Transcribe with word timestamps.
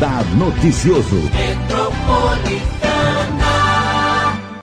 Radar 0.00 0.24
Noticioso. 0.34 1.16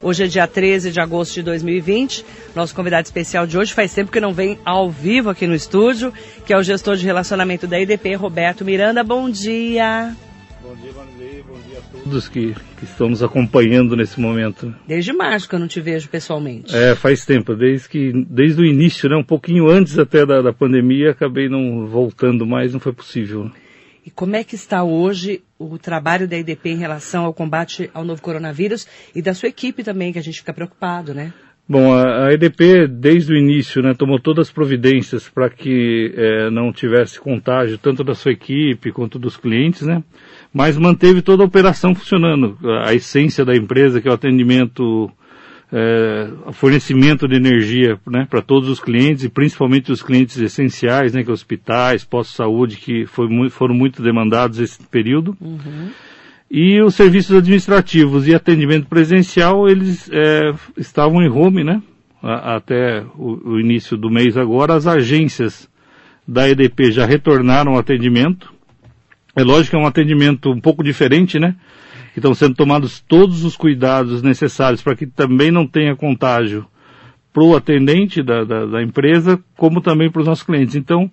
Hoje 0.01 0.23
é 0.23 0.27
dia 0.27 0.47
13 0.47 0.91
de 0.91 0.99
agosto 0.99 1.35
de 1.35 1.43
2020. 1.43 2.25
Nosso 2.55 2.73
convidado 2.73 3.05
especial 3.05 3.45
de 3.45 3.55
hoje 3.55 3.71
faz 3.71 3.93
tempo 3.93 4.11
que 4.11 4.19
não 4.19 4.33
vem 4.33 4.57
ao 4.65 4.89
vivo 4.89 5.29
aqui 5.29 5.45
no 5.45 5.53
estúdio, 5.53 6.11
que 6.43 6.51
é 6.51 6.57
o 6.57 6.63
gestor 6.63 6.95
de 6.95 7.05
relacionamento 7.05 7.67
da 7.67 7.79
IDP, 7.79 8.15
Roberto 8.15 8.65
Miranda. 8.65 9.03
Bom 9.03 9.29
dia. 9.29 10.11
Bom 10.63 10.75
dia, 10.81 10.91
Vanderlei. 10.91 11.43
Bom 11.43 11.59
dia 11.69 11.77
a 11.77 12.03
todos 12.03 12.27
que, 12.27 12.55
que 12.79 12.85
estão 12.85 13.07
nos 13.07 13.21
acompanhando 13.21 13.95
nesse 13.95 14.19
momento. 14.19 14.73
Desde 14.87 15.13
março 15.13 15.47
que 15.47 15.53
eu 15.53 15.59
não 15.59 15.67
te 15.67 15.79
vejo 15.79 16.09
pessoalmente. 16.09 16.75
É, 16.75 16.95
faz 16.95 17.23
tempo, 17.27 17.53
desde 17.53 17.87
que 17.87 18.11
desde 18.27 18.59
o 18.59 18.65
início, 18.65 19.07
né, 19.07 19.15
um 19.15 19.23
pouquinho 19.23 19.69
antes 19.69 19.99
até 19.99 20.25
da, 20.25 20.41
da 20.41 20.51
pandemia, 20.51 21.11
acabei 21.11 21.47
não 21.47 21.85
voltando 21.85 22.43
mais, 22.43 22.73
não 22.73 22.79
foi 22.79 22.91
possível. 22.91 23.51
E 24.07 24.09
como 24.09 24.37
é 24.37 24.43
que 24.45 24.55
está 24.55 24.85
hoje 24.85 25.41
o 25.59 25.77
trabalho 25.77 26.29
da 26.29 26.37
IDP 26.37 26.69
em 26.69 26.77
relação 26.77 27.25
ao 27.25 27.33
combate 27.33 27.91
ao 27.93 28.05
novo 28.05 28.21
coronavírus 28.21 28.87
e 29.13 29.21
da 29.21 29.33
sua 29.33 29.49
equipe 29.49 29.83
também, 29.83 30.13
que 30.13 30.17
a 30.17 30.21
gente 30.21 30.39
fica 30.39 30.53
preocupado, 30.53 31.13
né? 31.13 31.33
Bom, 31.67 31.93
a, 31.93 32.31
EDP, 32.31 32.87
desde 32.87 33.33
o 33.33 33.37
início, 33.37 33.81
né, 33.81 33.93
tomou 33.93 34.17
todas 34.17 34.47
as 34.47 34.53
providências 34.53 35.27
para 35.27 35.49
que 35.49 36.13
é, 36.15 36.49
não 36.49 36.71
tivesse 36.71 37.19
contágio, 37.19 37.77
tanto 37.77 38.01
da 38.01 38.15
sua 38.15 38.31
equipe 38.31 38.93
quanto 38.93 39.19
dos 39.19 39.35
clientes, 39.35 39.81
né? 39.81 40.01
Mas 40.53 40.77
manteve 40.77 41.21
toda 41.21 41.43
a 41.43 41.45
operação 41.45 41.93
funcionando. 41.93 42.57
A, 42.63 42.91
a 42.91 42.93
essência 42.93 43.43
da 43.43 43.57
empresa, 43.57 43.99
que 43.99 44.07
é 44.07 44.11
o 44.11 44.13
atendimento 44.15 45.11
é, 45.71 46.29
fornecimento 46.53 47.27
de 47.27 47.35
energia 47.35 47.99
né, 48.07 48.25
para 48.29 48.41
todos 48.41 48.69
os 48.69 48.79
clientes 48.79 49.25
e 49.25 49.29
principalmente 49.29 49.91
os 49.91 50.01
clientes 50.01 50.37
essenciais, 50.37 51.13
né, 51.13 51.23
que 51.23 51.31
hospitais, 51.31 52.05
postos 52.05 52.33
de 52.33 52.37
saúde, 52.37 52.77
que 52.77 53.05
foi 53.05 53.27
foram 53.49 53.75
muito 53.75 54.01
demandados 54.01 54.59
esse 54.59 54.81
período. 54.87 55.35
Uhum. 55.41 55.89
E 56.49 56.81
os 56.81 56.95
serviços 56.95 57.35
administrativos 57.35 58.27
e 58.27 58.33
atendimento 58.33 58.87
presencial, 58.87 59.67
eles 59.67 60.09
é, 60.11 60.53
estavam 60.77 61.21
em 61.21 61.29
home, 61.29 61.63
né? 61.63 61.81
A, 62.23 62.55
até 62.55 63.03
o, 63.15 63.51
o, 63.51 63.59
início 63.59 63.97
do 63.97 64.09
mês 64.09 64.37
agora, 64.37 64.73
as 64.73 64.87
agências 64.87 65.69
da 66.25 66.49
EDP 66.49 66.91
já 66.91 67.05
retornaram 67.05 67.73
ao 67.73 67.79
atendimento. 67.79 68.53
É 69.35 69.43
lógico 69.43 69.71
que 69.71 69.75
é 69.75 69.79
um 69.79 69.87
atendimento 69.87 70.49
um 70.49 70.61
pouco 70.61 70.83
diferente, 70.83 71.37
né? 71.37 71.55
Que 72.17 72.19
estão 72.19 72.33
sendo 72.33 72.55
tomados 72.55 72.99
todos 72.99 73.43
os 73.43 73.55
cuidados 73.55 74.23
necessários 74.23 74.81
para 74.81 74.95
que 74.95 75.05
também 75.05 75.51
não 75.51 75.67
tenha 75.67 75.95
contágio 75.95 76.65
para 77.31 77.43
o 77.43 77.55
atendente 77.55 78.23
da, 78.23 78.43
da, 78.43 78.65
da, 78.65 78.81
empresa, 78.81 79.39
como 79.55 79.81
também 79.81 80.09
para 80.09 80.21
os 80.21 80.27
nossos 80.27 80.43
clientes. 80.43 80.73
Então, 80.73 81.11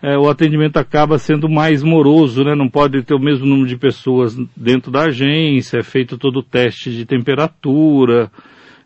é, 0.00 0.16
o 0.16 0.30
atendimento 0.30 0.76
acaba 0.76 1.18
sendo 1.18 1.48
mais 1.48 1.82
moroso, 1.82 2.44
né? 2.44 2.54
não 2.54 2.68
pode 2.68 3.02
ter 3.02 3.14
o 3.14 3.18
mesmo 3.18 3.44
número 3.44 3.66
de 3.66 3.76
pessoas 3.76 4.38
dentro 4.56 4.92
da 4.92 5.06
agência, 5.06 5.78
é 5.78 5.82
feito 5.82 6.16
todo 6.16 6.36
o 6.36 6.42
teste 6.44 6.88
de 6.92 7.04
temperatura. 7.04 8.30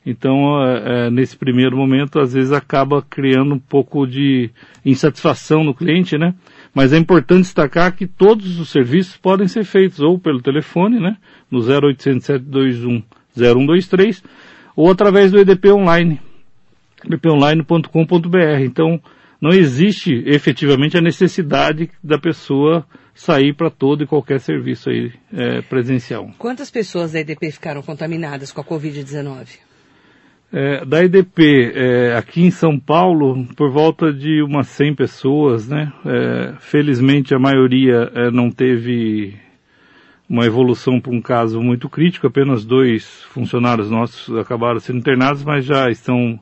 Então, 0.06 0.64
é, 0.64 1.08
é, 1.08 1.10
nesse 1.10 1.36
primeiro 1.36 1.76
momento, 1.76 2.18
às 2.18 2.32
vezes 2.32 2.50
acaba 2.50 3.02
criando 3.02 3.54
um 3.54 3.58
pouco 3.58 4.06
de 4.06 4.48
insatisfação 4.86 5.62
no 5.62 5.74
cliente, 5.74 6.16
né? 6.16 6.32
Mas 6.74 6.92
é 6.92 6.98
importante 6.98 7.42
destacar 7.42 7.94
que 7.94 8.06
todos 8.06 8.58
os 8.58 8.70
serviços 8.70 9.16
podem 9.16 9.48
ser 9.48 9.64
feitos 9.64 10.00
ou 10.00 10.18
pelo 10.18 10.40
telefone, 10.40 11.00
né, 11.00 11.16
no 11.50 11.60
0800 11.60 12.24
721 12.24 13.02
0123, 13.36 14.22
ou 14.76 14.90
através 14.90 15.30
do 15.30 15.38
EDP 15.38 15.70
Online, 15.70 16.20
edponline.com.br. 17.04 18.60
Então, 18.62 19.00
não 19.40 19.50
existe 19.50 20.22
efetivamente 20.26 20.96
a 20.96 21.00
necessidade 21.00 21.90
da 22.02 22.18
pessoa 22.18 22.84
sair 23.14 23.54
para 23.54 23.70
todo 23.70 24.04
e 24.04 24.06
qualquer 24.06 24.40
serviço 24.40 24.90
aí 24.90 25.12
é, 25.32 25.60
presencial. 25.62 26.30
Quantas 26.38 26.70
pessoas 26.70 27.12
da 27.12 27.20
EDP 27.20 27.50
ficaram 27.50 27.82
contaminadas 27.82 28.52
com 28.52 28.60
a 28.60 28.64
Covid-19? 28.64 29.67
É, 30.50 30.82
da 30.84 31.04
EDP, 31.04 31.72
é, 31.74 32.16
aqui 32.16 32.42
em 32.42 32.50
São 32.50 32.78
Paulo, 32.78 33.46
por 33.54 33.70
volta 33.70 34.10
de 34.10 34.42
umas 34.42 34.68
100 34.68 34.94
pessoas, 34.94 35.68
né? 35.68 35.92
É, 36.06 36.54
felizmente 36.58 37.34
a 37.34 37.38
maioria 37.38 38.10
é, 38.14 38.30
não 38.30 38.50
teve 38.50 39.36
uma 40.28 40.46
evolução 40.46 41.00
para 41.00 41.12
um 41.12 41.20
caso 41.20 41.60
muito 41.60 41.88
crítico, 41.88 42.26
apenas 42.26 42.64
dois 42.64 43.22
funcionários 43.24 43.90
nossos 43.90 44.34
acabaram 44.36 44.80
sendo 44.80 44.98
internados, 44.98 45.44
mas 45.44 45.66
já 45.66 45.90
estão 45.90 46.38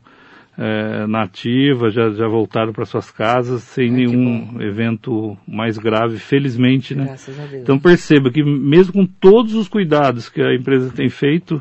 é, 0.59 1.07
na 1.07 1.23
ativa, 1.23 1.91
já, 1.91 2.11
já 2.11 2.27
voltaram 2.27 2.73
para 2.73 2.85
suas 2.85 3.11
casas 3.11 3.63
sem 3.63 3.91
nenhum 3.91 4.61
evento 4.61 5.37
mais 5.47 5.79
grave, 5.79 6.19
felizmente, 6.19 6.95
né? 6.95 7.07
Graças 7.07 7.39
a 7.39 7.47
Deus. 7.47 7.63
Então 7.63 7.79
perceba 7.79 8.31
que 8.31 8.43
mesmo 8.43 8.93
com 8.93 9.07
todos 9.07 9.55
os 9.55 9.69
cuidados 9.69 10.29
que 10.29 10.41
a 10.41 10.55
empresa 10.55 10.93
tem 10.93 11.09
feito, 11.09 11.61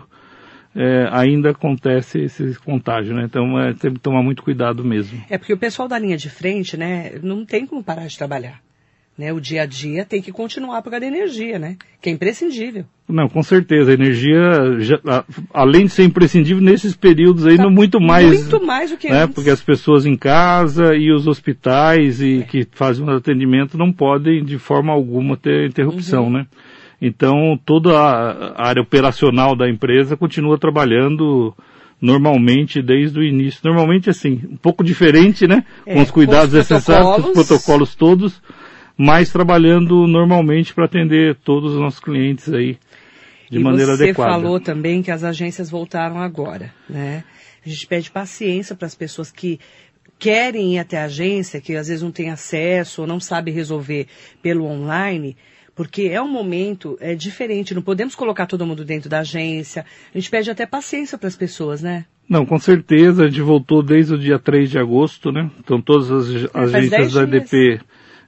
é, 0.75 1.07
ainda 1.09 1.51
acontece 1.51 2.19
esse 2.19 2.59
contágio, 2.59 3.15
né? 3.15 3.23
Então 3.23 3.57
é, 3.59 3.73
tem 3.73 3.93
que 3.93 3.99
tomar 3.99 4.21
muito 4.21 4.43
cuidado 4.43 4.83
mesmo. 4.83 5.23
É 5.29 5.37
porque 5.37 5.53
o 5.53 5.57
pessoal 5.57 5.87
da 5.87 5.97
linha 5.97 6.17
de 6.17 6.29
frente, 6.29 6.75
né, 6.75 7.13
não 7.23 7.45
tem 7.45 7.65
como 7.65 7.83
parar 7.83 8.07
de 8.07 8.17
trabalhar. 8.17 8.59
Né? 9.17 9.31
O 9.31 9.39
dia 9.39 9.61
a 9.61 9.65
dia 9.65 10.03
tem 10.03 10.21
que 10.21 10.29
continuar 10.29 10.81
por 10.81 10.89
causa 10.89 10.99
da 10.99 11.07
energia, 11.07 11.57
né? 11.57 11.77
Que 12.01 12.09
é 12.09 12.11
imprescindível. 12.11 12.83
Não, 13.07 13.29
com 13.29 13.41
certeza. 13.41 13.91
A 13.91 13.93
energia, 13.93 14.77
já, 14.79 14.99
além 15.53 15.85
de 15.85 15.91
ser 15.91 16.03
imprescindível, 16.03 16.61
nesses 16.61 16.97
períodos 16.97 17.47
aí, 17.47 17.55
tá, 17.55 17.63
não 17.63 17.71
muito 17.71 18.01
mais. 18.01 18.27
Muito 18.27 18.65
mais 18.65 18.91
do 18.91 18.97
que 18.97 19.09
né? 19.09 19.23
antes. 19.23 19.33
Porque 19.33 19.49
as 19.49 19.61
pessoas 19.61 20.05
em 20.05 20.17
casa 20.17 20.93
e 20.93 21.13
os 21.13 21.27
hospitais 21.27 22.19
e 22.19 22.39
é. 22.39 22.43
que 22.43 22.67
fazem 22.71 23.05
o 23.05 23.09
atendimento 23.09 23.77
não 23.77 23.89
podem, 23.89 24.43
de 24.43 24.59
forma 24.59 24.91
alguma, 24.91 25.37
ter 25.37 25.69
interrupção, 25.69 26.25
uhum. 26.25 26.33
né? 26.33 26.47
Então, 27.05 27.59
toda 27.63 27.95
a 27.95 28.67
área 28.67 28.81
operacional 28.81 29.55
da 29.55 29.69
empresa 29.69 30.17
continua 30.17 30.57
trabalhando 30.57 31.53
normalmente 32.01 32.81
desde 32.81 33.19
o 33.19 33.23
início. 33.23 33.61
Normalmente, 33.63 34.09
assim, 34.09 34.41
um 34.49 34.57
pouco 34.57 34.83
diferente, 34.83 35.47
né? 35.47 35.63
É, 35.85 35.93
com 35.93 36.01
os 36.01 36.09
cuidados 36.09 36.51
com 36.51 36.59
os 36.59 36.69
necessários, 36.69 37.23
com 37.23 37.29
os 37.29 37.47
protocolos 37.47 37.93
todos, 37.93 38.41
mas 38.97 39.31
trabalhando 39.31 40.07
normalmente 40.07 40.73
para 40.73 40.85
atender 40.85 41.35
todos 41.43 41.73
os 41.73 41.79
nossos 41.79 41.99
clientes 41.99 42.51
aí 42.51 42.79
de 43.51 43.59
e 43.59 43.63
maneira 43.63 43.93
adequada. 43.93 44.33
Você 44.33 44.41
falou 44.41 44.59
também 44.59 45.03
que 45.03 45.11
as 45.11 45.23
agências 45.23 45.69
voltaram 45.69 46.19
agora, 46.19 46.73
né? 46.89 47.23
A 47.63 47.69
gente 47.69 47.85
pede 47.85 48.09
paciência 48.09 48.75
para 48.75 48.87
as 48.87 48.95
pessoas 48.95 49.31
que 49.31 49.59
querem 50.17 50.73
ir 50.73 50.79
até 50.79 50.97
a 50.97 51.05
agência, 51.05 51.61
que 51.61 51.75
às 51.75 51.87
vezes 51.87 52.01
não 52.01 52.11
têm 52.11 52.31
acesso 52.31 53.01
ou 53.01 53.07
não 53.07 53.19
sabem 53.19 53.53
resolver 53.53 54.07
pelo 54.41 54.65
online, 54.65 55.37
porque 55.75 56.03
é 56.03 56.21
um 56.21 56.27
momento 56.27 56.97
é, 57.01 57.13
diferente, 57.13 57.75
não 57.75 57.81
podemos 57.81 58.15
colocar 58.15 58.45
todo 58.45 58.65
mundo 58.65 58.85
dentro 58.85 59.09
da 59.09 59.19
agência. 59.19 59.85
A 60.13 60.17
gente 60.17 60.29
pede 60.29 60.49
até 60.49 60.65
paciência 60.65 61.17
para 61.17 61.27
as 61.27 61.35
pessoas, 61.35 61.81
né? 61.81 62.05
Não, 62.27 62.45
com 62.45 62.57
certeza, 62.57 63.23
a 63.23 63.27
gente 63.27 63.41
voltou 63.41 63.83
desde 63.83 64.15
o 64.15 64.17
dia 64.17 64.39
3 64.39 64.71
de 64.71 64.79
agosto, 64.79 65.31
né? 65.31 65.51
Então 65.59 65.81
todas 65.81 66.09
as 66.09 66.45
é, 66.45 66.49
agências 66.53 67.13
da 67.13 67.21
ADP 67.23 67.79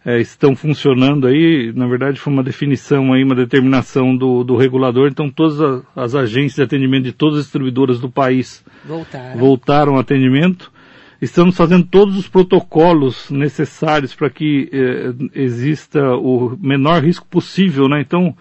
é, 0.06 0.20
estão 0.20 0.56
funcionando 0.56 1.26
aí, 1.26 1.74
na 1.76 1.88
verdade 1.88 2.20
foi 2.20 2.32
uma 2.32 2.44
definição 2.44 3.14
aí, 3.14 3.24
uma 3.24 3.36
determinação 3.36 4.16
do, 4.16 4.44
do 4.44 4.56
regulador, 4.56 5.08
então 5.08 5.30
todas 5.30 5.60
as, 5.60 5.84
as 5.96 6.16
agências 6.16 6.56
de 6.56 6.64
atendimento 6.64 7.06
de 7.06 7.12
todas 7.12 7.40
as 7.40 7.44
distribuidoras 7.46 8.00
do 8.00 8.10
país 8.10 8.64
voltaram, 8.86 9.40
voltaram 9.40 9.94
ao 9.94 10.00
atendimento. 10.00 10.72
Estamos 11.20 11.58
fazendo 11.58 11.84
todos 11.86 12.16
os 12.16 12.28
protocolos 12.28 13.32
necessários 13.32 14.14
para 14.14 14.30
que 14.30 14.70
eh, 14.72 15.14
exista 15.34 16.16
o 16.16 16.56
menor 16.62 17.04
risco 17.04 17.26
possível, 17.28 17.88
né? 17.90 18.02
Então, 18.02 18.36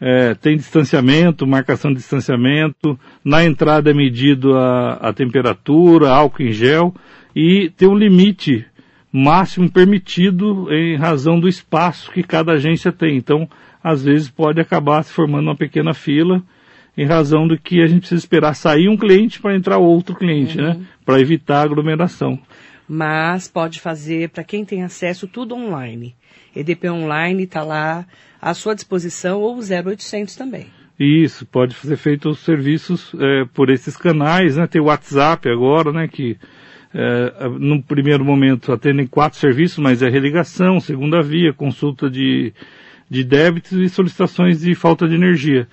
eh, 0.00 0.34
tem 0.34 0.56
distanciamento, 0.56 1.46
marcação 1.46 1.92
de 1.92 1.98
distanciamento, 1.98 2.98
na 3.24 3.44
entrada 3.44 3.92
é 3.92 3.94
medido 3.94 4.56
a, 4.56 4.94
a 4.94 5.12
temperatura, 5.12 6.10
álcool 6.10 6.42
em 6.42 6.50
gel 6.50 6.92
e 7.34 7.70
tem 7.76 7.88
um 7.88 7.96
limite 7.96 8.66
máximo 9.12 9.70
permitido 9.70 10.66
em 10.72 10.96
razão 10.96 11.38
do 11.38 11.48
espaço 11.48 12.10
que 12.10 12.24
cada 12.24 12.54
agência 12.54 12.90
tem. 12.90 13.16
Então, 13.16 13.48
às 13.82 14.02
vezes 14.02 14.28
pode 14.28 14.60
acabar 14.60 15.04
se 15.04 15.12
formando 15.12 15.46
uma 15.46 15.56
pequena 15.56 15.94
fila 15.94 16.42
em 16.96 17.06
razão 17.06 17.46
do 17.46 17.58
que 17.58 17.82
a 17.82 17.86
gente 17.86 18.00
precisa 18.00 18.18
esperar 18.18 18.54
sair 18.54 18.88
um 18.88 18.96
cliente 18.96 19.40
para 19.40 19.56
entrar 19.56 19.78
outro 19.78 20.14
cliente, 20.14 20.56
né? 20.56 20.70
uhum. 20.70 20.78
né? 20.78 20.86
Para 21.04 21.20
evitar 21.20 21.62
aglomeração. 21.62 22.38
Mas 22.88 23.48
pode 23.48 23.80
fazer, 23.80 24.30
para 24.30 24.44
quem 24.44 24.64
tem 24.64 24.82
acesso, 24.82 25.26
tudo 25.26 25.54
online. 25.54 26.14
EDP 26.54 26.88
Online 26.88 27.42
está 27.42 27.62
lá 27.62 28.06
à 28.40 28.54
sua 28.54 28.74
disposição 28.74 29.40
ou 29.40 29.56
o 29.56 29.60
0800 29.60 30.36
também. 30.36 30.66
Isso, 30.98 31.44
pode 31.44 31.74
ser 31.74 31.96
feito 31.96 32.30
os 32.30 32.38
serviços 32.38 33.12
é, 33.18 33.44
por 33.52 33.68
esses 33.68 33.96
canais, 33.96 34.56
né? 34.56 34.66
Tem 34.66 34.80
o 34.80 34.86
WhatsApp 34.86 35.46
agora, 35.50 35.92
né? 35.92 36.08
Que 36.08 36.38
é, 36.94 37.48
no 37.58 37.82
primeiro 37.82 38.24
momento 38.24 38.72
atendem 38.72 39.06
quatro 39.06 39.38
serviços, 39.38 39.78
mas 39.78 40.00
é 40.00 40.08
religação, 40.08 40.80
segunda 40.80 41.20
via, 41.20 41.52
consulta 41.52 42.08
de, 42.08 42.54
de 43.10 43.22
débitos 43.22 43.72
e 43.72 43.88
solicitações 43.90 44.60
de 44.60 44.74
falta 44.74 45.06
de 45.06 45.14
energia. 45.14 45.68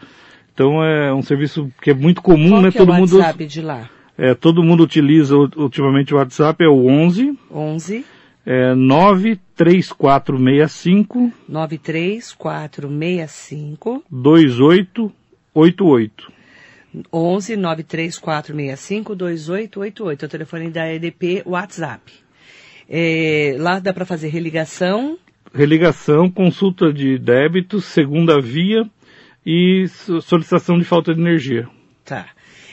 Então 0.54 0.84
é 0.84 1.14
um 1.14 1.24
serviço 1.24 1.72
que 1.82 1.92
é 1.92 1.94
muito 1.94 2.22
comum, 2.22 2.50
Qual 2.50 2.62
né? 2.62 2.70
Que 2.72 2.78
é 2.78 2.82
todo 2.82 2.90
o 2.90 3.00
WhatsApp 3.00 3.42
mundo, 3.42 3.50
de 3.50 3.62
lá? 3.62 3.90
É, 4.16 4.36
todo 4.36 4.64
mundo 4.64 4.84
utiliza 4.84 5.36
ultimamente 5.36 6.14
o 6.14 6.18
WhatsApp, 6.18 6.64
é 6.64 6.68
o 6.68 6.86
11 6.86 7.36
11 7.52 8.06
É 8.46 8.76
93465 8.76 11.32
93465 11.50 14.04
2888. 14.12 16.32
11 17.12 17.58
93465 17.58 19.16
2888. 19.16 20.24
É 20.24 20.26
o 20.26 20.30
telefone 20.30 20.70
da 20.70 20.94
EDP 20.94 21.42
WhatsApp. 21.48 22.14
É, 22.88 23.56
lá 23.58 23.80
dá 23.80 23.92
para 23.92 24.06
fazer 24.06 24.28
religação. 24.28 25.18
Religação, 25.52 26.30
consulta 26.30 26.94
de 26.94 27.18
débitos, 27.18 27.86
segunda 27.86 28.40
via 28.40 28.88
e 29.46 29.86
solicitação 30.22 30.78
de 30.78 30.86
falta 30.86 31.14
de 31.14 31.20
energia. 31.20 31.68
Tá. 32.06 32.28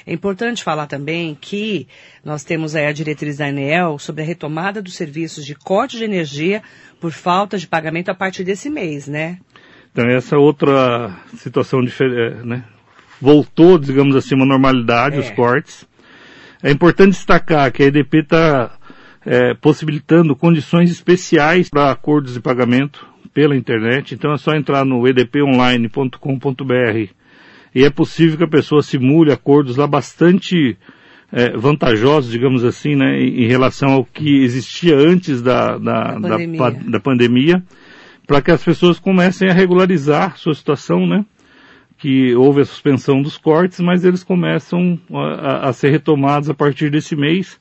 É 0.07 0.13
importante 0.13 0.65
falar 0.65 0.87
também 0.87 1.37
que 1.39 1.87
nós 2.25 2.43
temos 2.43 2.75
aí 2.75 2.87
a 2.87 2.93
diretriz 2.93 3.37
da 3.37 3.47
ANEEL 3.47 3.99
sobre 3.99 4.23
a 4.23 4.27
retomada 4.27 4.83
dos 4.83 4.95
serviços 4.95 5.45
de 5.45 5.55
corte 5.55 5.99
de 5.99 6.05
energia 6.05 6.63
por 7.01 7.13
falta 7.13 7.59
de 7.59 7.67
pagamento 7.67 8.11
a 8.11 8.15
partir 8.15 8.45
desse 8.45 8.71
mês, 8.71 9.07
né? 9.07 9.39
Então, 9.93 10.09
essa 10.09 10.39
outra 10.39 11.17
situação 11.37 11.83
diferente, 11.83 12.47
né? 12.47 12.65
Voltou, 13.21 13.79
digamos 13.79 14.17
assim, 14.17 14.35
uma 14.35 14.47
normalidade, 14.47 15.17
é. 15.17 15.21
os 15.21 15.31
cortes. 15.31 15.87
É 16.63 16.71
importante 16.71 17.13
destacar 17.13 17.71
que 17.71 17.83
a 17.83 17.87
EDP 17.87 18.19
está 18.19 18.79
é, 19.25 19.55
possibilitando 19.55 20.37
condições 20.37 20.91
especiais 20.91 21.69
para 21.69 21.91
acordos 21.91 22.35
de 22.35 22.41
pagamento 22.41 23.10
pela 23.33 23.57
internet. 23.57 24.15
Então 24.15 24.33
é 24.33 24.37
só 24.37 24.55
entrar 24.55 24.85
no 24.85 25.07
edponline.com.br 25.07 27.13
e 27.75 27.85
é 27.85 27.91
possível 27.91 28.37
que 28.37 28.45
a 28.45 28.49
pessoa 28.49 28.83
simule 28.83 29.33
acordos 29.33 29.77
lá 29.77 29.87
bastante 29.87 30.77
é, 31.33 31.57
vantajosos, 31.57 32.31
digamos 32.31 32.65
assim, 32.65 32.97
né, 32.97 33.21
em, 33.21 33.47
relação 33.47 33.93
ao 33.93 34.05
que 34.05 34.43
existia 34.43 34.97
antes 34.97 35.41
da, 35.41 35.79
da, 35.79 36.19
da 36.19 36.29
pandemia, 36.29 36.59
da, 36.59 36.71
da 36.71 37.01
pandemia 37.01 37.63
para 38.31 38.41
que 38.41 38.53
as 38.53 38.63
pessoas 38.63 39.01
comecem 39.01 39.49
a 39.49 39.53
regularizar 39.53 40.37
sua 40.37 40.55
situação, 40.55 41.05
né? 41.05 41.27
Que 41.99 42.33
houve 42.37 42.61
a 42.61 42.65
suspensão 42.65 43.21
dos 43.21 43.37
cortes, 43.37 43.81
mas 43.81 44.05
eles 44.05 44.23
começam 44.23 44.97
a, 45.13 45.69
a 45.69 45.73
ser 45.73 45.91
retomados 45.91 46.49
a 46.49 46.55
partir 46.55 46.93
desse 46.93 47.17
mês. 47.17 47.59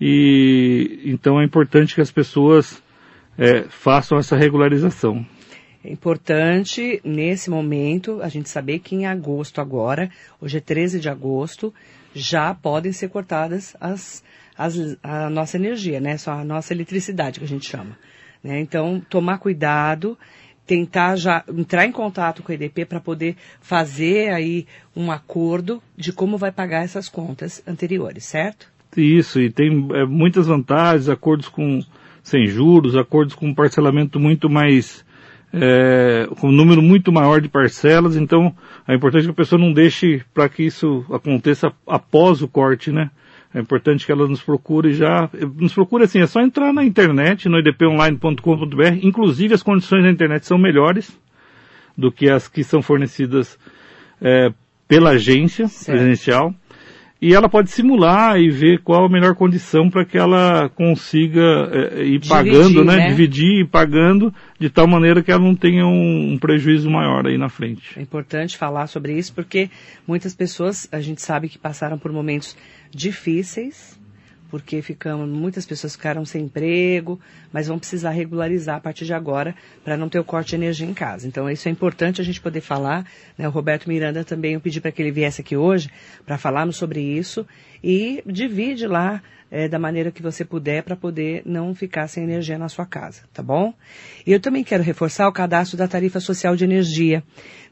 E 0.00 1.02
então 1.04 1.38
é 1.38 1.44
importante 1.44 1.94
que 1.94 2.00
as 2.00 2.10
pessoas 2.10 2.82
é, 3.38 3.62
façam 3.68 4.18
essa 4.18 4.36
regularização. 4.36 5.24
É 5.84 5.92
importante, 5.92 7.00
nesse 7.04 7.48
momento, 7.48 8.20
a 8.20 8.28
gente 8.28 8.48
saber 8.48 8.80
que 8.80 8.96
em 8.96 9.06
agosto 9.06 9.60
agora, 9.60 10.10
hoje 10.40 10.58
é 10.58 10.60
13 10.60 10.98
de 10.98 11.08
agosto, 11.08 11.72
já 12.12 12.52
podem 12.52 12.92
ser 12.92 13.08
cortadas 13.08 13.76
as, 13.80 14.24
as, 14.56 14.96
a 15.02 15.30
nossa 15.30 15.56
energia, 15.56 16.00
né? 16.00 16.18
Só 16.18 16.32
a 16.32 16.44
nossa 16.44 16.74
eletricidade, 16.74 17.38
que 17.38 17.44
a 17.44 17.48
gente 17.48 17.70
chama. 17.70 17.96
Né? 18.42 18.60
Então, 18.60 19.00
tomar 19.08 19.38
cuidado, 19.38 20.18
tentar 20.66 21.16
já 21.16 21.44
entrar 21.48 21.86
em 21.86 21.92
contato 21.92 22.42
com 22.42 22.50
a 22.50 22.54
EDP 22.54 22.84
para 22.84 23.00
poder 23.00 23.36
fazer 23.60 24.30
aí 24.30 24.66
um 24.96 25.12
acordo 25.12 25.80
de 25.96 26.12
como 26.12 26.36
vai 26.36 26.50
pagar 26.50 26.82
essas 26.82 27.08
contas 27.08 27.62
anteriores, 27.66 28.24
certo? 28.24 28.70
Isso, 28.96 29.40
e 29.40 29.50
tem 29.50 29.88
é, 29.94 30.04
muitas 30.04 30.46
vantagens, 30.46 31.08
acordos 31.08 31.48
com 31.48 31.80
sem 32.28 32.46
juros, 32.46 32.94
acordos 32.94 33.34
com 33.34 33.54
parcelamento 33.54 34.20
muito 34.20 34.50
mais 34.50 35.04
é, 35.52 36.28
com 36.38 36.48
um 36.48 36.52
número 36.52 36.82
muito 36.82 37.10
maior 37.10 37.40
de 37.40 37.48
parcelas, 37.48 38.16
então 38.16 38.54
é 38.86 38.94
importante 38.94 39.24
que 39.24 39.30
a 39.30 39.34
pessoa 39.34 39.58
não 39.58 39.72
deixe 39.72 40.22
para 40.34 40.46
que 40.48 40.62
isso 40.62 41.06
aconteça 41.10 41.72
após 41.86 42.42
o 42.42 42.48
corte, 42.48 42.92
né? 42.92 43.10
É 43.54 43.60
importante 43.60 44.04
que 44.04 44.12
ela 44.12 44.28
nos 44.28 44.42
procure 44.42 44.92
já, 44.92 45.30
nos 45.56 45.72
procure 45.72 46.04
assim, 46.04 46.20
é 46.20 46.26
só 46.26 46.40
entrar 46.40 46.70
na 46.70 46.84
internet, 46.84 47.48
no 47.48 47.58
idponline.com.br, 47.58 48.98
inclusive 49.02 49.54
as 49.54 49.62
condições 49.62 50.02
da 50.02 50.10
internet 50.10 50.44
são 50.44 50.58
melhores 50.58 51.18
do 51.96 52.12
que 52.12 52.28
as 52.28 52.46
que 52.46 52.62
são 52.62 52.82
fornecidas 52.82 53.58
é, 54.20 54.52
pela 54.86 55.10
agência 55.12 55.66
certo. 55.66 55.98
presencial 55.98 56.54
e 57.20 57.34
ela 57.34 57.48
pode 57.48 57.70
simular 57.70 58.38
e 58.38 58.48
ver 58.48 58.80
qual 58.80 59.04
a 59.04 59.08
melhor 59.08 59.34
condição 59.34 59.90
para 59.90 60.04
que 60.04 60.16
ela 60.16 60.68
consiga 60.68 61.40
é, 61.72 62.04
ir 62.04 62.18
Dividir, 62.18 62.28
pagando, 62.28 62.84
né? 62.84 62.96
né? 62.96 63.08
Dividir 63.08 63.60
e 63.62 63.64
pagando 63.64 64.32
de 64.58 64.70
tal 64.70 64.86
maneira 64.86 65.20
que 65.20 65.32
ela 65.32 65.42
não 65.42 65.56
tenha 65.56 65.84
um, 65.84 66.32
um, 66.32 66.38
prejuízo 66.38 66.88
maior 66.88 67.26
aí 67.26 67.36
na 67.36 67.48
frente. 67.48 67.98
É 67.98 68.02
importante 68.02 68.56
falar 68.56 68.86
sobre 68.86 69.18
isso 69.18 69.34
porque 69.34 69.68
muitas 70.06 70.32
pessoas, 70.32 70.88
a 70.92 71.00
gente 71.00 71.20
sabe 71.20 71.48
que 71.48 71.58
passaram 71.58 71.98
por 71.98 72.12
momentos 72.12 72.56
difíceis, 72.92 73.97
porque 74.50 74.80
ficamos, 74.82 75.28
muitas 75.28 75.66
pessoas 75.66 75.94
ficaram 75.94 76.24
sem 76.24 76.44
emprego, 76.44 77.20
mas 77.52 77.68
vão 77.68 77.78
precisar 77.78 78.10
regularizar 78.10 78.76
a 78.76 78.80
partir 78.80 79.04
de 79.04 79.12
agora 79.12 79.54
para 79.84 79.96
não 79.96 80.08
ter 80.08 80.18
o 80.18 80.24
corte 80.24 80.50
de 80.50 80.56
energia 80.56 80.86
em 80.86 80.94
casa. 80.94 81.26
Então 81.26 81.48
isso 81.50 81.68
é 81.68 81.70
importante 81.70 82.20
a 82.20 82.24
gente 82.24 82.40
poder 82.40 82.60
falar. 82.60 83.06
Né? 83.36 83.46
O 83.46 83.50
Roberto 83.50 83.88
Miranda 83.88 84.24
também 84.24 84.54
eu 84.54 84.60
pedi 84.60 84.80
para 84.80 84.90
que 84.90 85.02
ele 85.02 85.10
viesse 85.10 85.40
aqui 85.40 85.56
hoje 85.56 85.90
para 86.24 86.38
falarmos 86.38 86.76
sobre 86.76 87.00
isso 87.00 87.46
e 87.82 88.22
divide 88.26 88.86
lá 88.86 89.22
é, 89.50 89.68
da 89.68 89.78
maneira 89.78 90.10
que 90.10 90.22
você 90.22 90.44
puder 90.44 90.82
para 90.82 90.96
poder 90.96 91.42
não 91.44 91.74
ficar 91.74 92.06
sem 92.08 92.24
energia 92.24 92.58
na 92.58 92.68
sua 92.68 92.84
casa, 92.84 93.22
tá 93.32 93.42
bom? 93.42 93.72
E 94.26 94.32
eu 94.32 94.40
também 94.40 94.62
quero 94.62 94.82
reforçar 94.82 95.26
o 95.28 95.32
cadastro 95.32 95.76
da 95.76 95.88
tarifa 95.88 96.20
social 96.20 96.54
de 96.54 96.64
energia 96.64 97.22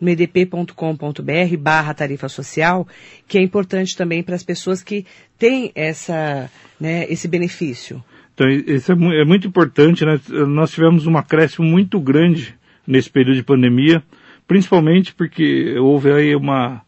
no 0.00 0.08
edp.com.br 0.08 1.56
barra 1.58 1.94
tarifa 1.94 2.28
social, 2.28 2.86
que 3.28 3.38
é 3.38 3.42
importante 3.42 3.96
também 3.96 4.22
para 4.22 4.34
as 4.34 4.42
pessoas 4.42 4.82
que 4.82 5.04
têm 5.38 5.70
essa, 5.74 6.50
né, 6.80 7.04
esse 7.10 7.28
benefício. 7.28 8.02
Então, 8.34 8.48
isso 8.48 8.92
é, 8.92 8.94
é 8.94 9.24
muito 9.24 9.48
importante, 9.48 10.04
né? 10.04 10.20
Nós 10.46 10.70
tivemos 10.70 11.06
um 11.06 11.16
acréscimo 11.16 11.66
muito 11.66 11.98
grande 11.98 12.54
nesse 12.86 13.08
período 13.10 13.36
de 13.36 13.42
pandemia, 13.42 14.02
principalmente 14.46 15.14
porque 15.14 15.78
houve 15.78 16.12
aí 16.12 16.36
uma, 16.36 16.82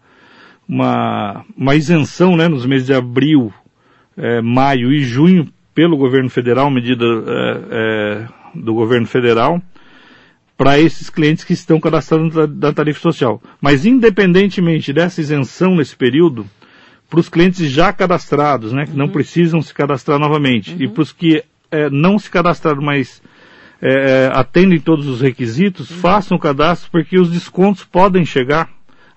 uma, 0.69 1.45
uma 1.57 1.75
isenção, 1.75 2.37
né, 2.37 2.47
nos 2.47 2.67
meses 2.67 2.87
de 2.87 2.93
abril, 2.93 3.53
é, 4.17 4.43
maio 4.43 4.93
e 4.93 5.03
junho 5.03 5.49
pelo 5.75 5.97
governo 5.97 6.29
federal, 6.29 6.71
medida 6.71 7.05
é, 7.05 7.61
é, 7.71 8.29
do 8.55 8.75
governo 8.75 9.07
federal, 9.07 9.63
para 10.57 10.79
esses 10.79 11.09
clientes 11.09 11.45
que 11.45 11.53
estão 11.53 11.81
cadastrados 11.81 12.35
da, 12.51 12.73
tarifa 12.73 13.01
social. 13.01 13.41
Mas 13.61 13.87
independentemente 13.87 14.93
dessa 14.93 15.21
isenção 15.21 15.77
nesse 15.77 15.97
período, 15.97 16.45
para 17.09 17.21
os 17.21 17.29
clientes 17.29 17.71
já 17.71 17.93
cadastrados, 17.93 18.73
né, 18.73 18.85
que 18.85 18.91
uhum. 18.91 18.99
não 18.99 19.09
precisam 19.09 19.63
se 19.63 19.73
cadastrar 19.73 20.19
novamente, 20.19 20.75
uhum. 20.75 20.83
e 20.83 20.89
para 20.89 21.03
os 21.03 21.13
que 21.13 21.43
não 21.93 22.19
se 22.19 22.31
cadastraram, 22.31 22.83
mas 22.83 23.23
atendem 24.33 24.81
todos 24.81 25.07
os 25.07 25.21
requisitos, 25.21 25.91
uhum. 25.91 25.99
façam 25.99 26.37
o 26.37 26.41
cadastro, 26.41 26.91
porque 26.91 27.19
os 27.19 27.31
descontos 27.31 27.85
podem 27.85 28.25
chegar 28.25 28.69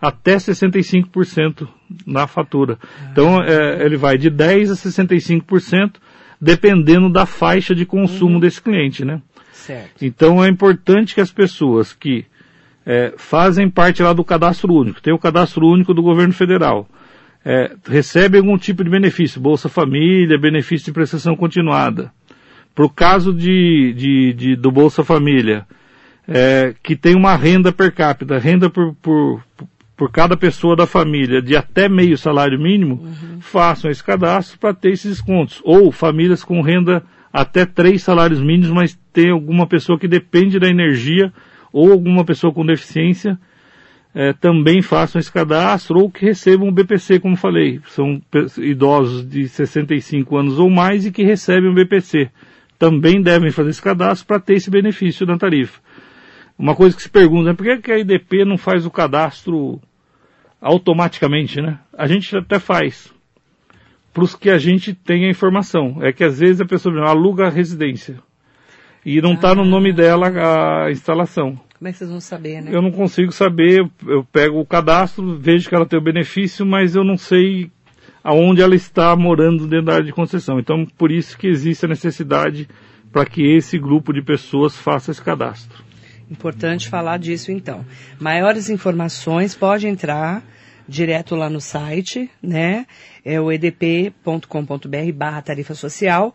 até 0.02 0.36
65% 0.38 1.68
na 2.08 2.26
fatura. 2.26 2.80
Então, 3.12 3.42
é, 3.42 3.86
ele 3.86 3.98
vai 3.98 4.18
de 4.18 4.32
10% 4.32 4.72
a 4.72 4.76
65%, 4.76 5.94
dependendo 6.40 7.10
da 7.10 7.26
faixa 7.26 7.76
de 7.76 7.86
consumo 7.86 8.36
uhum. 8.36 8.40
desse 8.40 8.62
cliente, 8.62 9.06
né? 9.06 9.22
Certo. 9.52 10.04
Então, 10.04 10.44
é 10.44 10.50
importante 10.50 11.14
que 11.14 11.22
as 11.22 11.32
pessoas 11.32 11.94
que 11.94 12.26
é, 12.84 13.14
fazem 13.16 13.70
parte 13.70 14.02
lá 14.02 14.12
do 14.12 14.24
cadastro 14.24 14.74
único, 14.74 15.02
tem 15.02 15.14
o 15.14 15.20
cadastro 15.20 15.68
único 15.68 15.94
do 15.94 16.02
governo 16.02 16.34
federal, 16.34 16.90
é, 17.46 17.76
recebem 17.88 18.40
algum 18.40 18.58
tipo 18.58 18.84
de 18.84 18.90
benefício, 18.90 19.40
Bolsa 19.40 19.70
Família, 19.70 20.40
benefício 20.40 20.86
de 20.86 20.94
prestação 20.94 21.36
continuada. 21.36 22.12
Para 22.74 22.86
o 22.86 22.90
caso 22.90 23.34
de, 23.34 23.94
de, 23.94 24.34
de, 24.34 24.56
do 24.56 24.72
Bolsa 24.72 25.04
Família, 25.04 25.68
é, 26.28 26.74
que 26.82 26.96
tem 26.96 27.16
uma 27.16 27.36
renda 27.36 27.72
per 27.72 27.94
capita, 27.94 28.38
renda 28.38 28.70
por, 28.70 28.96
por, 28.96 29.44
por 30.02 30.12
cada 30.12 30.36
pessoa 30.36 30.76
da 30.76 30.88
família 30.88 31.44
de 31.44 31.56
até 31.56 31.88
meio 31.88 32.18
salário 32.18 32.60
mínimo, 32.60 32.96
uhum. 33.04 33.40
façam 33.40 33.92
esse 33.92 34.04
cadastro 34.04 34.58
para 34.58 34.74
ter 34.74 34.94
esses 34.94 35.12
descontos. 35.12 35.62
Ou 35.64 35.92
famílias 35.92 36.44
com 36.44 36.60
renda 36.60 37.04
até 37.32 37.68
três 37.68 38.02
salários 38.02 38.42
mínimos, 38.42 38.72
mas 38.72 39.00
tem 39.14 39.30
alguma 39.30 39.68
pessoa 39.68 40.00
que 40.00 40.08
depende 40.08 40.58
da 40.58 40.68
energia 40.68 41.32
ou 41.72 41.92
alguma 41.92 42.26
pessoa 42.26 42.52
com 42.52 42.66
deficiência, 42.66 43.40
é, 44.16 44.34
também 44.34 44.82
façam 44.82 45.20
esse 45.20 45.32
cadastro 45.32 46.00
ou 46.00 46.10
que 46.10 46.26
recebam 46.26 46.70
o 46.70 46.72
BPC, 46.72 47.20
como 47.20 47.36
falei. 47.36 47.80
São 47.86 48.20
idosos 48.58 49.24
de 49.24 49.48
65 49.48 50.36
anos 50.36 50.58
ou 50.58 50.68
mais 50.68 51.06
e 51.06 51.12
que 51.12 51.22
recebem 51.22 51.70
o 51.70 51.76
BPC. 51.76 52.28
Também 52.80 53.22
devem 53.22 53.52
fazer 53.52 53.70
esse 53.70 53.82
cadastro 53.84 54.26
para 54.26 54.40
ter 54.40 54.56
esse 54.56 54.72
benefício 54.72 55.28
da 55.28 55.38
tarifa. 55.38 55.80
Uma 56.58 56.76
coisa 56.76 56.96
que 56.96 57.04
se 57.04 57.10
pergunta, 57.10 57.52
é 57.52 57.54
por 57.54 57.82
que 57.82 57.92
a 57.92 58.00
IDP 58.00 58.46
não 58.46 58.58
faz 58.58 58.84
o 58.84 58.90
cadastro 58.90 59.80
automaticamente, 60.62 61.60
né? 61.60 61.80
A 61.98 62.08
gente 62.08 62.38
até 62.38 62.60
faz. 62.60 63.12
Para 64.14 64.24
os 64.24 64.36
que 64.36 64.50
a 64.50 64.58
gente 64.58 64.94
tem 64.94 65.26
a 65.26 65.30
informação. 65.30 65.98
É 66.02 66.14
que 66.14 66.24
às 66.24 66.40
vezes 66.40 66.62
a 66.62 66.66
pessoa 66.66 67.10
aluga 67.10 67.48
a 67.48 67.50
residência 67.50 68.18
e 69.06 69.22
não 69.22 69.34
está 69.34 69.52
ah. 69.52 69.56
no 69.56 69.66
nome 69.66 69.92
dela 69.92 70.28
a 70.86 70.92
instalação. 70.92 71.60
Como 71.78 71.88
é 71.88 71.92
que 71.92 71.98
vocês 71.98 72.10
vão 72.12 72.22
saber, 72.22 72.62
né? 72.62 72.70
Eu 72.72 72.82
não 72.82 72.92
consigo 72.92 73.32
saber, 73.32 73.90
eu 74.06 74.24
pego 74.32 74.60
o 74.60 74.66
cadastro, 74.66 75.36
vejo 75.40 75.68
que 75.68 75.74
ela 75.74 75.86
tem 75.86 75.98
o 75.98 76.04
benefício, 76.04 76.64
mas 76.64 76.96
eu 76.96 77.04
não 77.04 77.18
sei 77.18 77.72
aonde 78.24 78.62
ela 78.62 78.76
está 78.76 79.16
morando 79.16 79.66
dentro 79.66 79.88
da 79.88 79.94
área 79.94 80.06
de 80.06 80.14
concessão. 80.14 80.60
Então, 80.60 80.86
por 80.96 81.12
isso 81.12 81.36
que 81.36 81.48
existe 81.48 81.86
a 81.86 81.90
necessidade 81.90 82.68
para 83.12 83.26
que 83.26 83.42
esse 83.42 83.80
grupo 83.80 84.14
de 84.14 84.22
pessoas 84.22 84.78
faça 84.78 85.10
esse 85.10 85.24
cadastro. 85.24 85.84
Importante 86.32 86.88
falar 86.88 87.18
disso 87.18 87.52
então. 87.52 87.86
Maiores 88.18 88.70
informações 88.70 89.54
pode 89.54 89.86
entrar 89.86 90.42
direto 90.88 91.36
lá 91.36 91.50
no 91.50 91.60
site, 91.60 92.30
né? 92.42 92.86
É 93.24 93.40
o 93.40 93.52
edp.com.br 93.52 95.14
barra 95.14 95.42
tarifa 95.42 95.76
social 95.76 96.34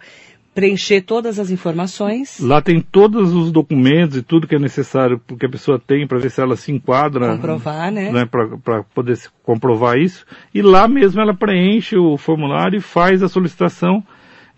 preencher 0.56 1.02
todas 1.02 1.38
as 1.38 1.50
informações. 1.50 2.40
Lá 2.40 2.62
tem 2.62 2.80
todos 2.80 3.34
os 3.34 3.52
documentos 3.52 4.16
e 4.16 4.22
tudo 4.22 4.46
que 4.46 4.56
é 4.56 4.58
necessário 4.58 5.20
que 5.38 5.44
a 5.44 5.50
pessoa 5.50 5.78
tem 5.78 6.06
para 6.08 6.18
ver 6.18 6.30
se 6.30 6.40
ela 6.40 6.56
se 6.56 6.72
enquadra. 6.72 7.36
Comprovar, 7.36 7.92
né? 7.92 8.10
né 8.10 8.24
para 8.24 8.82
poder 8.94 9.18
comprovar 9.42 9.98
isso. 9.98 10.24
E 10.54 10.62
lá 10.62 10.88
mesmo 10.88 11.20
ela 11.20 11.34
preenche 11.34 11.98
o 11.98 12.16
formulário 12.16 12.78
e 12.78 12.80
faz 12.80 13.22
a 13.22 13.28
solicitação. 13.28 14.02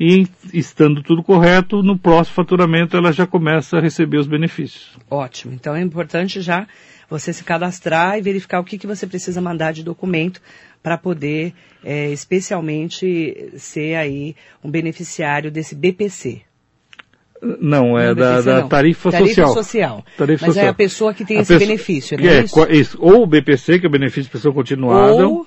E 0.01 0.29
estando 0.55 1.03
tudo 1.03 1.25
correto, 1.25 1.83
no 1.83 1.99
próximo 1.99 2.37
faturamento 2.37 2.97
ela 2.97 3.13
já 3.13 3.27
começa 3.27 3.79
a 3.79 3.81
receber 3.81 4.19
os 4.19 4.29
benefícios. 4.29 4.97
Ótimo. 5.11 5.53
Então 5.53 5.75
é 5.75 5.81
importante 5.81 6.41
já 6.41 6.67
você 7.11 7.33
se 7.33 7.43
cadastrar 7.43 8.17
e 8.17 8.23
verificar 8.23 8.61
o 8.61 8.65
que, 8.65 8.79
que 8.79 8.87
você 8.87 9.07
precisa 9.07 9.41
mandar 9.41 9.73
de 9.73 9.83
documento 9.83 10.41
para 10.83 10.97
poder, 10.97 11.53
é, 11.85 12.11
especialmente, 12.13 13.51
ser 13.57 13.97
aí 13.97 14.37
um 14.63 14.71
beneficiário 14.71 15.51
desse 15.51 15.75
BPC. 15.75 16.43
Não, 17.43 17.99
é 17.99 18.09
não, 18.09 18.15
da, 18.15 18.41
da 18.41 18.61
não. 18.61 18.69
tarifa, 18.69 19.11
tarifa 19.11 19.29
social. 19.29 19.55
social. 19.55 20.05
Tarifa 20.17 20.47
Mas 20.47 20.55
social. 20.55 20.67
é 20.67 20.69
a 20.69 20.75
pessoa 20.75 21.15
que 21.15 21.25
tem 21.25 21.39
a 21.39 21.41
esse 21.41 21.53
pessoa, 21.53 21.67
benefício, 21.67 22.19
não 22.19 22.29
é, 22.29 22.39
é 22.39 22.45
isso? 22.45 22.67
isso? 22.71 22.99
Ou 23.01 23.23
o 23.23 23.27
BPC, 23.27 23.79
que 23.79 23.87
é 23.87 23.89
o 23.89 23.93
benefício 23.93 24.25
de 24.25 24.31
pessoa 24.31 24.53
continuada. 24.53 25.27
Ou 25.27 25.47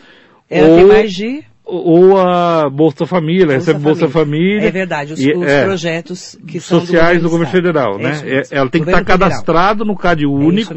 ela 0.50 0.68
ou, 0.68 0.76
tem 0.78 0.86
mais 0.86 1.14
de 1.14 1.44
ou 1.72 2.20
a 2.20 2.70
Bolsa 2.70 3.06
Família, 3.06 3.46
Bolsa 3.46 3.60
recebe 3.60 3.80
Bolsa 3.80 4.10
Família. 4.10 4.68
É 4.68 4.72
verdade, 4.72 5.14
os, 5.14 5.20
e, 5.20 5.34
os 5.34 5.48
é, 5.48 5.64
projetos 5.64 6.38
que 6.46 6.60
são 6.60 6.82
sociais 6.82 7.20
do, 7.20 7.24
do 7.24 7.30
governo 7.30 7.52
federal, 7.52 7.98
é 7.98 8.04
né? 8.04 8.22
É, 8.26 8.42
ela 8.52 8.70
tem 8.70 8.84
que 8.84 8.90
estar 8.90 9.06
cadastrado 9.06 9.86
no 9.86 9.96
CAD 9.96 10.26
único 10.26 10.74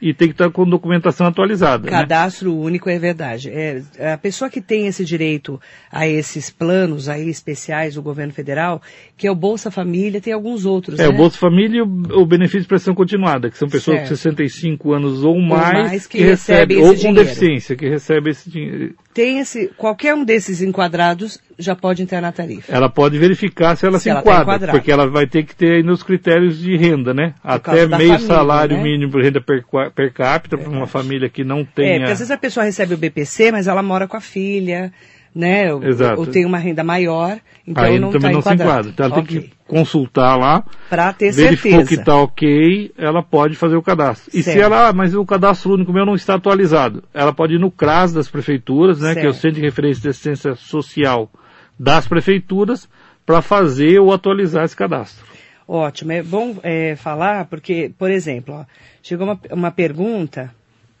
e 0.00 0.14
tem 0.14 0.28
que 0.28 0.34
estar 0.34 0.50
com 0.50 0.64
documentação 0.64 1.26
atualizada. 1.26 1.84
Né? 1.84 1.90
Cadastro 1.90 2.54
né? 2.54 2.60
único 2.60 2.88
é 2.88 2.98
verdade. 2.98 3.50
É, 3.50 3.82
a 4.12 4.16
pessoa 4.16 4.48
que 4.48 4.60
tem 4.60 4.86
esse 4.86 5.04
direito 5.04 5.60
a 5.90 6.06
esses 6.06 6.50
planos 6.50 7.08
aí 7.08 7.28
especiais 7.28 7.94
do 7.94 8.02
governo 8.02 8.32
federal, 8.32 8.80
que 9.16 9.26
é 9.26 9.30
o 9.30 9.34
Bolsa 9.34 9.70
Família, 9.70 10.20
tem 10.20 10.32
alguns 10.32 10.64
outros. 10.64 11.00
É, 11.00 11.02
né? 11.02 11.08
o 11.08 11.16
Bolsa 11.16 11.38
Família 11.38 11.78
e 11.78 11.82
o, 11.82 12.20
o 12.22 12.26
benefício 12.26 12.62
de 12.62 12.68
prestação 12.68 12.94
continuada, 12.94 13.50
que 13.50 13.58
são 13.58 13.68
pessoas 13.68 13.98
certo. 13.98 14.10
com 14.10 14.16
65 14.16 14.92
anos 14.92 15.24
ou 15.24 15.40
mais, 15.40 15.76
ou 15.76 15.84
mais 15.84 16.06
que, 16.06 16.18
que 16.18 16.24
recebem, 16.24 16.78
ou 16.78 16.88
com 16.88 16.94
dinheiro. 16.94 17.24
deficiência, 17.24 17.76
que 17.76 17.88
recebem 17.88 18.30
esse 18.30 18.50
dinheiro. 18.50 18.94
Tem 19.12 19.40
esse, 19.40 19.68
qualquer 19.76 20.14
um 20.14 20.24
desses 20.24 20.62
enquadrados 20.62 21.40
já 21.58 21.74
pode 21.74 22.02
entrar 22.02 22.20
na 22.20 22.30
tarifa. 22.30 22.72
Ela 22.72 22.88
pode 22.88 23.18
verificar 23.18 23.76
se 23.76 23.84
ela 23.84 23.98
se, 23.98 24.04
se 24.04 24.10
ela 24.10 24.22
tá 24.22 24.42
enquadra, 24.42 24.66
tá 24.68 24.72
porque 24.72 24.92
ela 24.92 25.08
vai 25.08 25.26
ter 25.26 25.42
que 25.42 25.54
ter 25.54 25.76
aí 25.76 25.82
nos 25.82 26.02
critérios 26.02 26.58
de 26.58 26.76
renda, 26.76 27.12
né? 27.12 27.34
Por 27.42 27.50
Até 27.50 27.86
meio 27.86 27.90
família, 27.90 28.18
salário 28.20 28.76
né? 28.76 28.82
mínimo 28.82 29.12
de 29.12 29.22
renda 29.22 29.40
per, 29.40 29.64
per 29.94 30.12
capita 30.12 30.56
para 30.56 30.70
uma 30.70 30.86
família 30.86 31.28
que 31.28 31.42
não 31.42 31.64
tem. 31.64 31.88
É, 31.88 31.98
porque 31.98 32.12
às 32.12 32.18
vezes 32.18 32.30
a 32.30 32.38
pessoa 32.38 32.64
recebe 32.64 32.94
o 32.94 32.98
BPC, 32.98 33.50
mas 33.50 33.66
ela 33.66 33.82
mora 33.82 34.06
com 34.06 34.16
a 34.16 34.20
filha, 34.20 34.92
né? 35.34 35.68
Exato. 35.82 36.20
Ou, 36.20 36.26
tem 36.26 36.46
uma 36.46 36.58
renda 36.58 36.84
maior, 36.84 37.38
então 37.66 37.84
aí 37.84 37.98
não 37.98 38.10
também 38.10 38.30
tá 38.30 38.34
não 38.34 38.42
se 38.42 38.54
enquadra. 38.54 38.90
Então 38.90 39.06
ela 39.06 39.18
okay. 39.18 39.40
tem 39.40 39.42
que 39.42 39.56
consultar 39.66 40.36
lá, 40.36 40.64
para 40.88 41.12
ter 41.12 41.32
verificou 41.32 41.80
certeza. 41.80 41.88
que 41.88 41.94
está 41.96 42.16
ok, 42.16 42.92
ela 42.96 43.22
pode 43.22 43.56
fazer 43.56 43.76
o 43.76 43.82
cadastro. 43.82 44.30
E 44.32 44.42
certo. 44.42 44.56
se 44.56 44.62
ela, 44.62 44.88
ah, 44.88 44.92
mas 44.92 45.14
o 45.14 45.24
cadastro 45.26 45.74
único 45.74 45.92
meu 45.92 46.06
não 46.06 46.14
está 46.14 46.34
atualizado, 46.34 47.02
ela 47.12 47.32
pode 47.32 47.54
ir 47.54 47.58
no 47.58 47.70
CRAS 47.70 48.12
das 48.12 48.28
prefeituras, 48.28 49.00
né, 49.00 49.08
certo. 49.08 49.20
que 49.20 49.26
é 49.26 49.30
o 49.30 49.34
Centro 49.34 49.56
de 49.56 49.62
Referência 49.62 50.02
de 50.02 50.08
Assistência 50.08 50.54
Social 50.54 51.30
das 51.78 52.08
prefeituras, 52.08 52.88
para 53.24 53.42
fazer 53.42 54.00
ou 54.00 54.12
atualizar 54.12 54.64
esse 54.64 54.74
cadastro. 54.74 55.24
Ótimo, 55.66 56.12
é 56.12 56.22
bom 56.22 56.56
é, 56.62 56.96
falar, 56.96 57.44
porque, 57.44 57.92
por 57.98 58.10
exemplo, 58.10 58.54
ó, 58.54 58.64
chegou 59.02 59.26
uma, 59.26 59.38
uma 59.50 59.70
pergunta, 59.70 60.54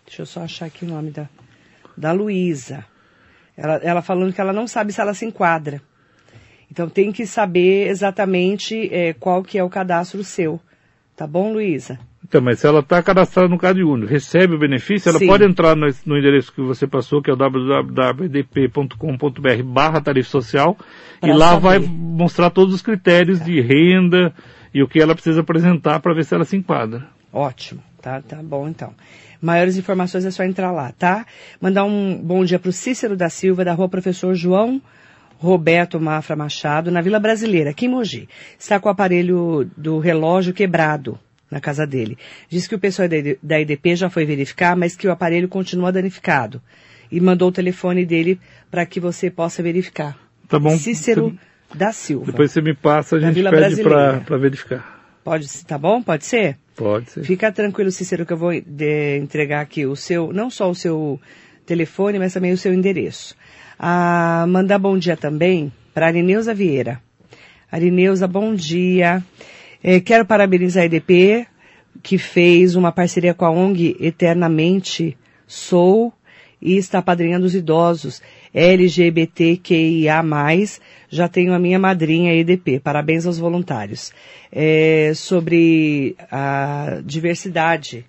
deixa 0.04 0.20
eu 0.22 0.26
só 0.26 0.42
achar 0.42 0.66
aqui 0.66 0.84
o 0.84 0.88
nome 0.88 1.10
da, 1.10 1.26
da 1.96 2.12
Luísa. 2.12 2.84
Ela, 3.56 3.76
ela 3.76 4.02
falando 4.02 4.32
que 4.32 4.40
ela 4.40 4.52
não 4.52 4.68
sabe 4.68 4.92
se 4.92 5.00
ela 5.00 5.14
se 5.14 5.24
enquadra. 5.24 5.80
Então 6.70 6.88
tem 6.88 7.10
que 7.10 7.26
saber 7.26 7.88
exatamente 7.88 8.92
é, 8.92 9.14
qual 9.14 9.42
que 9.42 9.58
é 9.58 9.64
o 9.64 9.70
cadastro 9.70 10.22
seu. 10.22 10.60
Tá 11.16 11.26
bom, 11.26 11.52
Luísa? 11.52 11.98
Então, 12.28 12.40
mas 12.42 12.60
se 12.60 12.66
ela 12.66 12.80
está 12.80 13.02
cadastrada 13.02 13.48
no 13.48 13.56
Cade 13.56 13.82
Único, 13.82 14.12
recebe 14.12 14.54
o 14.54 14.58
benefício, 14.58 15.08
ela 15.08 15.18
Sim. 15.18 15.26
pode 15.26 15.44
entrar 15.44 15.74
no, 15.74 15.88
no, 16.04 16.18
endereço 16.18 16.52
que 16.52 16.60
você 16.60 16.86
passou, 16.86 17.22
que 17.22 17.30
é 17.30 17.32
o 17.32 17.36
www.edp.com.br 17.36 19.62
barra 19.64 20.02
tarifa 20.02 20.28
social, 20.28 20.76
pra 21.18 21.30
e 21.30 21.32
lá 21.32 21.52
saber. 21.52 21.62
vai 21.62 21.78
mostrar 21.78 22.50
todos 22.50 22.74
os 22.74 22.82
critérios 22.82 23.38
tá. 23.38 23.46
de 23.46 23.62
renda 23.62 24.34
e 24.74 24.82
o 24.82 24.88
que 24.88 25.00
ela 25.00 25.14
precisa 25.14 25.40
apresentar 25.40 26.00
para 26.00 26.12
ver 26.12 26.22
se 26.22 26.34
ela 26.34 26.44
se 26.44 26.54
enquadra. 26.54 27.06
Ótimo, 27.32 27.82
tá, 28.02 28.20
tá 28.20 28.42
bom 28.42 28.68
então. 28.68 28.92
Maiores 29.40 29.78
informações 29.78 30.26
é 30.26 30.30
só 30.30 30.44
entrar 30.44 30.70
lá, 30.70 30.92
tá? 30.92 31.24
Mandar 31.58 31.84
um 31.84 32.20
bom 32.22 32.44
dia 32.44 32.58
para 32.58 32.68
o 32.68 32.72
Cícero 32.72 33.16
da 33.16 33.30
Silva, 33.30 33.64
da 33.64 33.72
rua 33.72 33.88
Professor 33.88 34.34
João 34.34 34.82
Roberto 35.38 35.98
Mafra 35.98 36.36
Machado, 36.36 36.90
na 36.90 37.00
Vila 37.00 37.18
Brasileira, 37.18 37.70
aqui 37.70 37.86
em 37.86 37.88
Mogi. 37.88 38.28
Está 38.58 38.78
com 38.78 38.88
o 38.88 38.92
aparelho 38.92 39.70
do 39.76 39.98
relógio 39.98 40.52
quebrado 40.52 41.18
na 41.50 41.60
casa 41.60 41.86
dele. 41.86 42.18
Diz 42.48 42.66
que 42.66 42.74
o 42.74 42.78
pessoal 42.78 43.08
da 43.42 43.60
IDP 43.60 43.96
já 43.96 44.10
foi 44.10 44.24
verificar, 44.24 44.76
mas 44.76 44.96
que 44.96 45.06
o 45.06 45.12
aparelho 45.12 45.48
continua 45.48 45.92
danificado. 45.92 46.60
E 47.10 47.20
mandou 47.20 47.48
o 47.48 47.52
telefone 47.52 48.04
dele 48.04 48.38
para 48.70 48.84
que 48.84 49.00
você 49.00 49.30
possa 49.30 49.62
verificar. 49.62 50.18
Tá 50.48 50.58
bom. 50.58 50.76
Cícero 50.76 51.36
você... 51.68 51.78
da 51.78 51.92
Silva. 51.92 52.26
Depois 52.26 52.50
você 52.50 52.60
me 52.60 52.74
passa, 52.74 53.16
a 53.16 53.20
gente 53.20 53.42
pede 53.42 53.82
para 53.82 54.36
verificar. 54.36 54.98
Pode, 55.24 55.64
tá 55.64 55.76
bom? 55.78 56.02
Pode 56.02 56.24
ser? 56.24 56.56
Pode 56.76 57.10
ser. 57.10 57.24
Fica 57.24 57.50
tranquilo, 57.50 57.90
Cícero, 57.90 58.24
que 58.24 58.32
eu 58.32 58.36
vou 58.36 58.52
de, 58.52 59.18
entregar 59.18 59.60
aqui 59.60 59.84
o 59.84 59.96
seu, 59.96 60.32
não 60.32 60.48
só 60.48 60.70
o 60.70 60.74
seu 60.74 61.20
telefone, 61.66 62.18
mas 62.18 62.32
também 62.32 62.52
o 62.52 62.56
seu 62.56 62.72
endereço. 62.72 63.34
Ah, 63.78 64.46
mandar 64.48 64.78
bom 64.78 64.96
dia 64.96 65.16
também 65.16 65.72
para 65.92 66.06
Arineuza 66.06 66.54
Vieira. 66.54 67.00
Arineuza, 67.70 68.26
bom 68.26 68.54
dia. 68.54 69.22
É, 69.82 70.00
quero 70.00 70.24
parabenizar 70.24 70.82
a 70.82 70.86
EDP, 70.86 71.46
que 72.02 72.18
fez 72.18 72.74
uma 72.74 72.92
parceria 72.92 73.34
com 73.34 73.44
a 73.44 73.50
ONG 73.50 73.96
Eternamente 74.00 75.16
Sou 75.46 76.12
e 76.60 76.76
está 76.76 77.00
padrinhando 77.00 77.46
os 77.46 77.54
idosos 77.54 78.20
LGBTQIA+, 78.52 80.22
já 81.08 81.28
tenho 81.28 81.54
a 81.54 81.58
minha 81.58 81.78
madrinha 81.78 82.34
EDP, 82.34 82.80
parabéns 82.80 83.24
aos 83.26 83.38
voluntários. 83.38 84.12
É, 84.50 85.12
sobre 85.14 86.16
a 86.30 87.00
diversidade, 87.04 88.04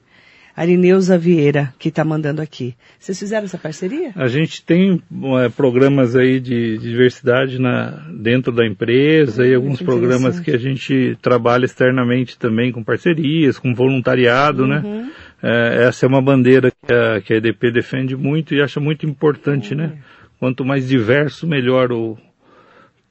Arineuza 0.60 1.18
Vieira, 1.18 1.74
que 1.80 1.88
está 1.88 2.04
mandando 2.04 2.42
aqui. 2.42 2.75
Vocês 3.00 3.18
fizeram 3.18 3.46
essa 3.46 3.58
parceria? 3.58 4.12
A 4.13 4.28
gente 4.28 4.62
tem 4.62 5.01
é, 5.42 5.48
programas 5.48 6.18
aí 6.18 6.38
de, 6.38 6.78
de 6.78 6.89
diversidade 6.89 7.58
na, 7.58 7.92
dentro 8.13 8.51
da 8.51 8.68
empresa 8.68 9.48
e 9.48 9.56
alguns 9.56 9.82
programas 9.82 10.38
que 10.42 10.51
a 10.51 10.58
gente 10.58 11.18
trabalha 11.22 11.63
externamente 11.63 12.38
também 12.38 12.74
com 12.74 12.84
parcerias, 12.84 13.58
com 13.58 13.74
voluntariado, 13.74 14.68
né? 14.68 14.82
uhum. 14.84 15.04
né? 15.04 15.12
É, 15.42 15.88
essa 15.88 16.06
é 16.06 16.10
uma 16.10 16.22
bandeira 16.22 16.70
que 16.70 16.94
a, 16.94 17.22
que 17.22 17.34
a 17.34 17.38
EDP 17.38 17.72
defende 17.72 18.18
muito 18.18 18.54
e 18.54 18.62
acha 18.62 18.82
muito 18.82 19.06
importante, 19.06 19.74
né? 19.74 19.94
Quanto 20.42 20.66
mais 20.66 20.86
diverso, 20.89 21.48
melhor 21.48 21.89
o, 21.94 22.18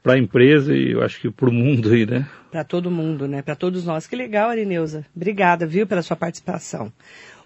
para 0.02 0.14
a 0.14 0.18
empresa 0.18 0.74
e 0.74 0.92
eu 0.92 1.02
acho 1.02 1.20
que 1.20 1.30
para 1.30 1.48
o 1.48 1.52
mundo 1.52 1.90
aí, 1.90 2.06
né? 2.06 2.26
Para 2.50 2.64
todo 2.64 2.90
mundo, 2.90 3.28
né? 3.28 3.42
Para 3.42 3.54
todos 3.54 3.84
nós. 3.84 4.06
Que 4.06 4.16
legal, 4.16 4.48
Arineuza. 4.48 5.04
Obrigada, 5.14 5.66
viu, 5.66 5.86
pela 5.86 6.02
sua 6.02 6.16
participação. 6.16 6.92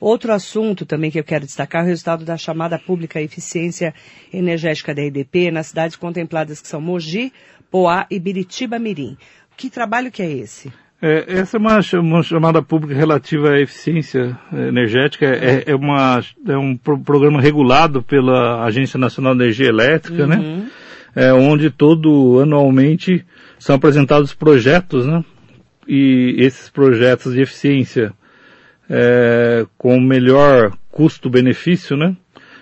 Outro 0.00 0.32
assunto 0.32 0.86
também 0.86 1.10
que 1.10 1.18
eu 1.18 1.24
quero 1.24 1.44
destacar 1.44 1.82
é 1.82 1.84
o 1.84 1.88
resultado 1.88 2.24
da 2.24 2.36
chamada 2.36 2.78
pública 2.78 3.20
Eficiência 3.20 3.94
Energética 4.32 4.94
da 4.94 5.02
EDP 5.02 5.50
nas 5.50 5.68
cidades 5.68 5.96
contempladas 5.96 6.60
que 6.60 6.68
são 6.68 6.80
Mogi, 6.80 7.32
Poá 7.70 8.06
e 8.10 8.18
Biritiba 8.18 8.78
Mirim. 8.78 9.16
Que 9.56 9.70
trabalho 9.70 10.10
que 10.10 10.22
é 10.22 10.30
esse? 10.30 10.72
É, 11.00 11.24
essa 11.26 11.56
é 11.56 11.60
uma, 11.60 12.22
chamada 12.22 12.62
pública 12.62 12.94
relativa 12.94 13.50
à 13.50 13.60
eficiência 13.60 14.38
energética. 14.52 15.26
É, 15.26 15.64
é, 15.66 15.74
uma, 15.74 16.20
é 16.46 16.56
um 16.56 16.76
pro, 16.76 16.96
programa 16.96 17.40
regulado 17.40 18.02
pela 18.02 18.64
Agência 18.64 18.98
Nacional 18.98 19.34
de 19.34 19.42
Energia 19.42 19.66
Elétrica, 19.66 20.28
né? 20.28 20.36
uhum. 20.36 20.56
né? 20.58 20.70
É, 21.14 21.32
onde 21.32 21.70
todo 21.70 22.40
anualmente 22.40 23.24
são 23.58 23.76
apresentados 23.76 24.32
projetos, 24.32 25.06
né? 25.06 25.24
E 25.86 26.36
esses 26.38 26.70
projetos 26.70 27.34
de 27.34 27.42
eficiência 27.42 28.12
é, 28.88 29.66
com 29.76 30.00
melhor 30.00 30.72
custo-benefício, 30.90 31.96
né? 31.96 32.16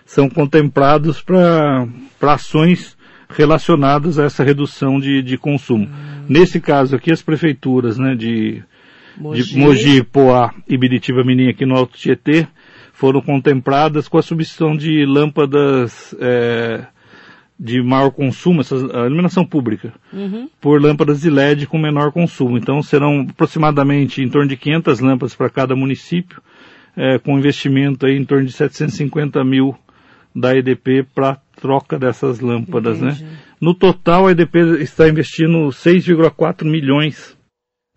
São 0.04 0.28
contemplados 0.28 1.23
para 1.23 1.87
ações 2.21 2.97
relacionadas 3.28 4.19
a 4.19 4.25
essa 4.25 4.42
redução 4.42 4.99
de, 4.99 5.23
de 5.23 5.38
consumo. 5.38 5.87
Hum. 5.87 6.25
Nesse 6.28 6.61
caso 6.61 6.97
aqui, 6.97 7.12
as 7.12 7.23
prefeituras 7.23 7.99
né, 7.99 8.14
de, 8.14 8.62
Mogi. 9.16 9.42
de 9.42 9.59
Mogi, 9.59 10.02
Poá 10.02 10.52
e 10.69 10.76
Biritiba 10.76 11.23
Mirim 11.25 11.49
aqui 11.49 11.64
no 11.64 11.76
Alto 11.76 11.97
Tietê 11.97 12.47
foram 12.92 13.21
contempladas 13.21 14.09
com 14.09 14.19
a 14.19 14.23
substituição 14.23 14.76
de 14.76 15.07
lâmpadas 15.07 16.14
é, 16.21 16.85
de 17.62 17.83
maior 17.83 18.11
consumo, 18.11 18.62
essa, 18.62 18.75
a 18.75 19.07
iluminação 19.07 19.45
pública, 19.45 19.93
Uhum. 20.11 20.49
por 20.61 20.81
lâmpadas 20.81 21.21
de 21.21 21.29
LED 21.29 21.67
com 21.67 21.76
menor 21.79 22.11
consumo. 22.11 22.57
Então 22.57 22.83
serão 22.83 23.26
aproximadamente 23.29 24.23
em 24.23 24.31
torno 24.31 24.49
de 24.49 24.57
500 24.57 25.00
lâmpadas 25.00 25.35
para 25.35 25.50
cada 25.50 25.76
município, 25.76 26.40
é, 26.97 27.19
com 27.19 27.38
investimento 27.38 28.07
aí 28.07 28.17
em 28.17 28.25
torno 28.25 28.47
de 28.47 28.52
750 28.52 29.45
mil 29.45 29.76
da 30.35 30.57
EDP 30.57 31.05
para 31.14 31.37
troca 31.61 31.99
dessas 31.99 32.40
lâmpadas, 32.40 32.97
Entendi. 33.02 33.25
né? 33.25 33.31
No 33.61 33.75
total, 33.75 34.26
a 34.26 34.31
EDP 34.31 34.81
está 34.81 35.07
investindo 35.09 35.69
6,4 35.69 36.64
milhões 36.64 37.37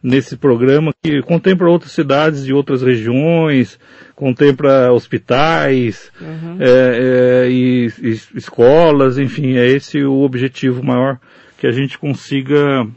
nesse 0.04 0.36
programa 0.36 0.92
que 1.02 1.22
contempla 1.22 1.70
outras 1.70 1.94
cidades 1.94 2.44
de 2.44 2.54
outras 2.54 2.82
regiões, 2.82 3.80
contempla 4.24 4.90
hospitais 4.94 6.10
Uhum. 6.22 6.58
é, 6.58 7.46
é, 7.46 7.50
e, 7.52 7.88
e 8.02 8.12
escolas, 8.38 9.18
enfim, 9.18 9.58
é 9.58 9.68
esse 9.68 10.02
o 10.02 10.22
objetivo 10.22 10.82
maior 10.82 11.20
que 11.58 11.68
a 11.68 11.72
gente 11.72 12.00
consiga 12.00 12.88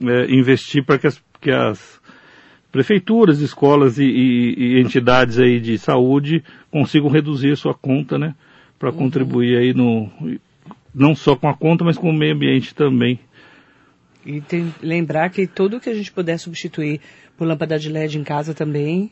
é, 0.00 0.32
investir 0.32 0.84
para 0.84 0.96
que 0.96 1.08
as, 1.08 1.20
que 1.40 1.50
as 1.50 2.00
prefeituras, 2.70 3.40
escolas 3.40 3.98
e, 3.98 4.04
e- 4.04 4.54
e 4.58 4.80
entidades 4.80 5.40
aí 5.40 5.58
de 5.58 5.76
saúde 5.76 6.44
consigam 6.70 7.08
reduzir 7.10 7.56
sua 7.56 7.74
conta, 7.74 8.16
né, 8.16 8.32
para 8.78 8.92
contribuir 8.92 9.56
aí 9.58 9.74
no 9.74 10.08
não 10.94 11.16
só 11.16 11.34
com 11.34 11.48
a 11.48 11.54
conta, 11.54 11.84
mas 11.84 11.98
com 11.98 12.10
o 12.10 12.12
meio 12.12 12.32
ambiente 12.34 12.72
também. 12.74 13.18
E 14.24 14.40
tem, 14.40 14.72
lembrar 14.80 15.30
que 15.30 15.48
tudo 15.48 15.80
que 15.80 15.90
a 15.90 15.94
gente 15.94 16.12
puder 16.12 16.38
substituir 16.38 17.00
por 17.36 17.46
lâmpada 17.46 17.76
de 17.76 17.88
LED 17.88 18.18
em 18.18 18.24
casa 18.24 18.54
também 18.54 19.10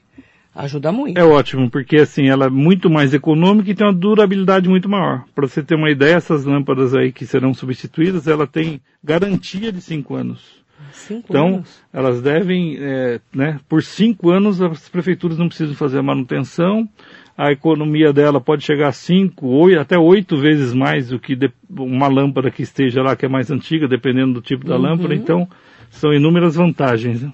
ajuda 0.54 0.92
muito. 0.92 1.18
É 1.18 1.24
ótimo, 1.24 1.68
porque 1.70 1.96
assim, 1.96 2.28
ela 2.28 2.46
é 2.46 2.50
muito 2.50 2.88
mais 2.88 3.12
econômica 3.14 3.70
e 3.70 3.74
tem 3.74 3.86
uma 3.86 3.92
durabilidade 3.92 4.68
muito 4.68 4.88
maior. 4.88 5.24
Para 5.34 5.46
você 5.48 5.62
ter 5.62 5.74
uma 5.74 5.90
ideia, 5.90 6.14
essas 6.14 6.44
lâmpadas 6.44 6.94
aí 6.94 7.12
que 7.12 7.26
serão 7.26 7.52
substituídas, 7.52 8.26
ela 8.28 8.46
tem 8.46 8.80
garantia 9.02 9.72
de 9.72 9.80
cinco 9.80 10.14
anos. 10.14 10.62
Cinco 10.92 11.26
Então, 11.30 11.46
anos. 11.56 11.82
elas 11.92 12.22
devem, 12.22 12.76
é, 12.78 13.20
né, 13.34 13.58
por 13.68 13.82
cinco 13.82 14.30
anos 14.30 14.62
as 14.62 14.88
prefeituras 14.88 15.36
não 15.38 15.48
precisam 15.48 15.74
fazer 15.74 15.98
a 15.98 16.02
manutenção, 16.02 16.88
a 17.36 17.50
economia 17.50 18.12
dela 18.12 18.40
pode 18.40 18.62
chegar 18.64 18.88
a 18.88 18.92
cinco, 18.92 19.48
oito, 19.48 19.80
até 19.80 19.98
oito 19.98 20.36
vezes 20.36 20.72
mais 20.72 21.08
do 21.08 21.18
que 21.18 21.34
de- 21.34 21.50
uma 21.68 22.06
lâmpada 22.06 22.48
que 22.50 22.62
esteja 22.62 23.02
lá, 23.02 23.16
que 23.16 23.26
é 23.26 23.28
mais 23.28 23.50
antiga, 23.50 23.88
dependendo 23.88 24.34
do 24.34 24.40
tipo 24.40 24.64
da 24.64 24.76
Uhum. 24.76 24.82
lâmpada. 24.82 25.14
Então, 25.16 25.48
são 25.90 26.12
inúmeras 26.12 26.54
vantagens. 26.54 27.22
né? 27.22 27.32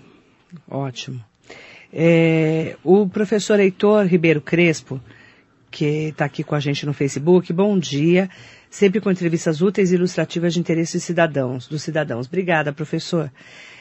Ótimo. 0.68 1.20
É, 1.92 2.76
o 2.84 3.08
professor 3.08 3.58
Heitor 3.58 4.06
Ribeiro 4.06 4.40
Crespo, 4.40 5.00
que 5.70 6.08
está 6.08 6.24
aqui 6.24 6.42
com 6.42 6.54
a 6.54 6.60
gente 6.60 6.86
no 6.86 6.92
Facebook, 6.92 7.52
bom 7.52 7.78
dia. 7.78 8.28
Sempre 8.68 9.00
com 9.00 9.10
entrevistas 9.10 9.60
úteis 9.60 9.90
e 9.90 9.96
ilustrativas 9.96 10.54
de 10.54 10.60
interesse 10.60 10.98
de 10.98 11.00
cidadãos, 11.02 11.66
dos 11.66 11.82
cidadãos. 11.82 12.26
Obrigada, 12.26 12.72
professor. 12.72 13.30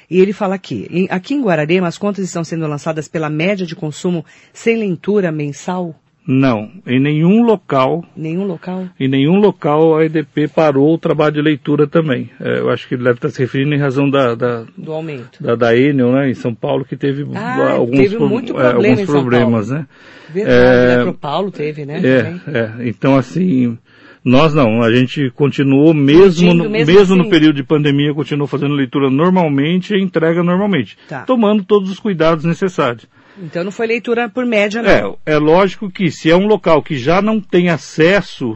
E 0.10 0.20
ele 0.20 0.34
fala 0.34 0.56
aqui, 0.56 1.08
aqui 1.12 1.36
em 1.36 1.42
Guararema 1.42 1.88
as 1.88 1.98
contas 1.98 2.26
estão 2.26 2.44
sendo 2.44 2.66
lançadas 2.66 3.08
pela 3.08 3.30
média 3.30 3.66
de 3.66 3.76
consumo 3.76 4.26
sem 4.52 4.76
leitura 4.76 5.32
mensal? 5.32 5.96
Não, 6.32 6.70
em 6.86 7.00
nenhum 7.00 7.42
local 7.44 8.06
Nenhum 8.16 8.46
local? 8.46 8.86
Em 9.00 9.08
nenhum 9.08 9.38
local 9.40 9.98
a 9.98 10.06
EDP 10.06 10.48
parou 10.48 10.94
o 10.94 10.98
trabalho 11.00 11.34
de 11.34 11.42
leitura 11.42 11.88
também. 11.88 12.30
É, 12.40 12.60
eu 12.60 12.70
acho 12.70 12.88
que 12.88 12.94
ele 12.94 13.04
deve 13.04 13.16
estar 13.18 13.30
se 13.30 13.40
referindo 13.40 13.74
em 13.74 13.80
razão 13.80 14.08
da, 14.08 14.36
da, 14.36 14.64
Do 14.78 14.92
aumento. 14.94 15.42
da, 15.44 15.56
da 15.56 15.76
Enel, 15.76 16.12
né, 16.12 16.30
em 16.30 16.36
São 16.36 16.54
Paulo, 16.54 16.86
que 16.86 16.96
teve 16.96 17.26
Ah, 17.34 17.72
alguns, 17.72 17.98
teve 17.98 18.16
pro- 18.18 18.30
muito 18.30 18.54
é, 18.54 18.70
problema 18.70 18.94
alguns 18.94 19.06
problemas, 19.10 19.70
né? 19.72 19.88
Verdade, 20.32 20.56
É, 20.62 20.98
né? 20.98 21.04
Pro 21.04 21.14
Paulo 21.16 21.50
teve, 21.50 21.84
né? 21.84 22.00
É, 22.04 22.58
é, 22.58 22.88
então 22.88 23.16
assim, 23.18 23.76
nós 24.24 24.54
não, 24.54 24.84
a 24.84 24.94
gente 24.94 25.32
continuou 25.32 25.96
mesmo, 25.96 26.54
mesmo 26.54 26.70
mesmo 26.70 27.00
assim? 27.02 27.16
no 27.16 27.28
período 27.28 27.56
de 27.56 27.64
pandemia, 27.64 28.14
continuou 28.14 28.48
fazendo 28.48 28.76
leitura 28.76 29.10
normalmente 29.10 29.96
e 29.96 30.00
entrega 30.04 30.44
normalmente, 30.44 30.96
Tá. 31.08 31.24
tomando 31.24 31.64
todos 31.64 31.90
os 31.90 32.00
cuidados 32.00 32.46
necessários. 32.46 33.08
Então 33.42 33.64
não 33.64 33.72
foi 33.72 33.88
leitura 33.88 34.30
por 34.30 34.46
média, 34.46 34.82
não. 34.82 35.18
É, 35.26 35.34
é 35.34 35.38
lógico 35.38 35.90
que 35.90 36.12
se 36.12 36.30
é 36.30 36.36
um 36.36 36.48
local 36.48 36.84
que 36.84 36.98
já 36.98 37.22
não 37.22 37.40
tem 37.40 37.70
acesso 37.70 38.56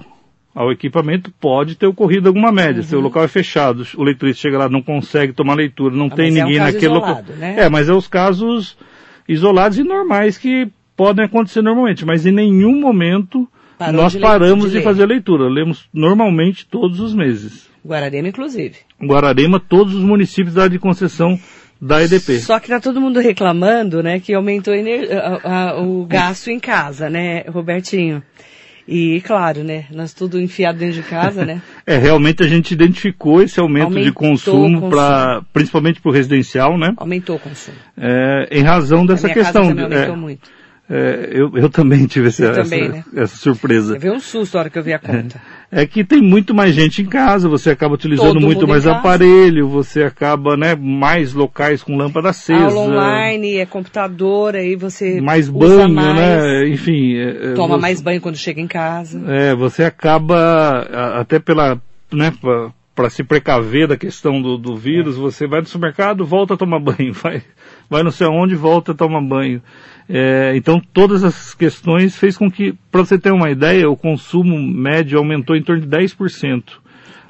ao 0.53 0.71
equipamento, 0.71 1.31
pode 1.39 1.75
ter 1.75 1.87
ocorrido 1.87 2.27
alguma 2.27 2.51
média. 2.51 2.83
Se 2.83 2.95
o 2.95 2.99
local 2.99 3.23
é 3.23 3.27
fechado, 3.27 3.85
o 3.95 4.03
leiturista 4.03 4.41
chega 4.43 4.57
lá, 4.59 4.69
não 4.69 4.83
consegue 4.83 5.33
tomar 5.33 5.55
leitura, 5.55 5.95
não 5.95 6.05
Uhum. 6.05 6.11
Ah, 6.13 6.15
tem 6.15 6.31
mas 6.31 6.37
é 6.37 6.43
um 6.43 6.47
ninguém 6.47 6.59
naquele 6.61 6.85
isolado, 6.85 7.31
local. 7.31 7.35
né? 7.37 7.55
É, 7.57 7.69
mas 7.69 7.89
é 7.89 7.93
os 7.93 8.07
casos 8.07 8.77
isolados 9.27 9.79
e 9.79 9.83
normais 9.83 10.37
que 10.37 10.67
podem 10.95 11.25
acontecer 11.25 11.61
normalmente, 11.61 12.05
mas 12.05 12.25
em 12.25 12.31
nenhum 12.31 12.79
momento 12.79 13.47
Parou 13.77 14.01
nós 14.03 14.11
de 14.11 14.19
paramos 14.19 14.71
de 14.71 14.77
de, 14.77 14.83
fazer 14.83 15.05
leitura. 15.07 15.49
Lemos 15.49 15.87
normalmente 15.91 16.67
todos 16.67 16.99
os 16.99 17.13
meses. 17.15 17.67
Guararema, 17.85 18.27
inclusive. 18.27 18.75
Guararema, 19.01 19.59
todos 19.59 19.95
os 19.95 20.03
municípios 20.03 20.53
da 20.53 20.63
área 20.63 20.71
de 20.71 20.79
concessão 20.79 21.37
da 21.81 22.01
EDP. 22.03 22.39
Só 22.39 22.59
que 22.59 22.67
tá 22.69 22.79
todo 22.79 23.01
mundo 23.01 23.19
reclamando, 23.19 24.01
né, 24.01 24.19
que 24.19 24.33
aumentou 24.33 24.73
a 24.73 25.49
a- 25.71 25.81
o 25.81 26.05
gasto 26.05 26.49
em 26.49 26.59
casa, 26.59 27.09
né, 27.09 27.41
Robertinho? 27.47 28.23
E 28.88 29.21
claro, 29.21 29.63
né, 29.63 29.86
nós 29.91 30.13
tudo 30.13 30.39
enfiado 30.41 30.79
dentro 30.79 30.95
de 30.95 31.03
casa, 31.03 31.45
né? 31.45 31.62
É, 31.88 31.97
realmente 31.97 32.41
a 32.43 32.47
gente 32.47 32.71
identificou 32.71 33.41
esse 33.41 33.59
aumento 33.59 33.86
Aumentou 33.86 34.03
de 34.05 34.12
consumo, 34.13 34.89
pra, 34.89 35.41
principalmente 35.51 35.99
para 36.01 36.09
o 36.09 36.13
residencial, 36.13 36.77
né? 36.77 36.93
Aumentou 36.97 37.36
o 37.36 37.39
consumo. 37.39 37.77
É, 37.97 38.47
em 38.51 38.62
razão 38.63 39.05
dessa 39.05 39.27
a 39.27 39.29
minha 39.29 39.36
questão. 39.43 39.63
casa 39.63 39.75
também 39.75 39.83
aumentou 39.86 40.15
é, 40.15 40.17
muito. 40.17 40.49
é, 40.89 41.29
eu, 41.31 41.51
eu 41.57 41.69
também 41.69 42.05
tive 42.07 42.27
essa, 42.29 42.51
também, 42.53 42.83
essa, 42.86 42.91
né? 42.93 43.03
essa 43.15 43.36
surpresa. 43.38 43.93
Você 43.93 43.99
viu 43.99 44.13
um 44.13 44.19
susto 44.19 44.57
a 44.57 44.62
hora 44.62 44.69
que 44.69 44.77
eu 44.79 44.83
vi 44.83 44.93
a 44.93 44.99
conta. 44.99 45.41
É 45.62 45.62
que 45.88 46.03
tem 46.03 46.21
muito 46.21 46.53
mais 46.53 46.75
gente 46.75 47.01
em 47.01 47.05
casa, 47.05 47.49
você 47.49 47.71
acaba 47.71 47.95
utilizando 47.95 48.33
Todo 48.33 48.41
muito 48.41 48.67
mais 48.67 48.86
aparelho, 48.86 49.67
você 49.67 50.03
acaba, 50.03 50.55
né, 50.55 50.75
mais 50.75 51.33
locais 51.33 51.81
com 51.81 51.97
lâmpada 51.97 52.29
acesa. 52.29 52.65
Aula 52.65 52.79
online, 52.81 53.55
é 53.57 53.65
computador, 53.65 54.55
aí 54.55 54.75
você 54.75 55.19
Mais 55.19 55.49
banho, 55.49 55.89
mais, 55.89 56.15
né? 56.15 56.67
Enfim. 56.69 57.15
é, 57.15 57.51
é, 57.51 57.53
Toma 57.53 57.75
você- 57.75 57.81
mais 57.81 58.01
banho 58.01 58.21
quando 58.21 58.38
chega 58.38 58.62
em 58.62 58.67
casa. 58.67 59.21
É, 59.27 59.55
você 59.55 59.83
acaba, 59.83 60.88
até 61.19 61.39
pela, 61.39 61.81
né, 62.12 62.31
para 62.95 63.09
se 63.09 63.23
precaver 63.23 63.88
da 63.88 63.97
questão 63.97 64.39
do, 64.41 64.57
do 64.57 64.75
vírus, 64.75 65.15
você 65.15 65.47
vai 65.47 65.62
no 65.62 65.65
supermercado, 65.67 66.23
volta 66.25 66.53
a 66.53 66.57
tomar 66.57 66.79
banho, 66.83 67.13
vai, 67.13 67.41
vai 67.89 68.03
não 68.03 68.12
sei 68.12 68.27
aonde, 68.27 68.53
volta 68.55 68.91
a 68.91 68.95
tomar 68.95 69.21
banho. 69.21 69.62
É, 70.09 70.55
então, 70.55 70.81
todas 70.93 71.23
essas 71.23 71.53
questões 71.53 72.15
fez 72.15 72.37
com 72.37 72.49
que, 72.51 72.73
para 72.91 73.05
você 73.05 73.17
ter 73.17 73.31
uma 73.31 73.49
ideia, 73.49 73.89
o 73.89 73.95
consumo 73.95 74.57
médio 74.61 75.17
aumentou 75.17 75.55
em 75.55 75.63
torno 75.63 75.81
de 75.81 75.87
10%. 75.87 76.63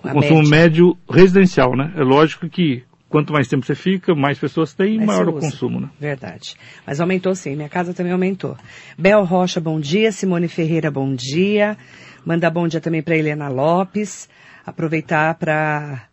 O 0.03 0.07
A 0.07 0.11
consumo 0.11 0.41
média. 0.41 0.49
médio 0.49 0.97
residencial, 1.09 1.75
né? 1.75 1.93
É 1.95 2.03
lógico 2.03 2.49
que 2.49 2.83
quanto 3.07 3.31
mais 3.31 3.47
tempo 3.47 3.63
você 3.65 3.75
fica, 3.75 4.15
mais 4.15 4.39
pessoas 4.39 4.73
têm, 4.73 4.97
Mais 4.97 5.07
maior 5.07 5.29
o 5.29 5.33
consumo, 5.33 5.79
né? 5.79 5.89
Verdade. 5.99 6.55
Mas 6.85 6.99
aumentou 6.99 7.35
sim, 7.35 7.55
minha 7.55 7.69
casa 7.69 7.93
também 7.93 8.11
aumentou. 8.11 8.57
Bel 8.97 9.23
Rocha, 9.23 9.61
bom 9.61 9.79
dia. 9.79 10.11
Simone 10.11 10.47
Ferreira, 10.47 10.89
bom 10.89 11.13
dia. 11.13 11.77
Mandar 12.25 12.49
bom 12.49 12.67
dia 12.67 12.81
também 12.81 13.03
para 13.03 13.15
Helena 13.15 13.49
Lopes. 13.49 14.27
Aproveitar 14.65 15.35
para 15.35 16.03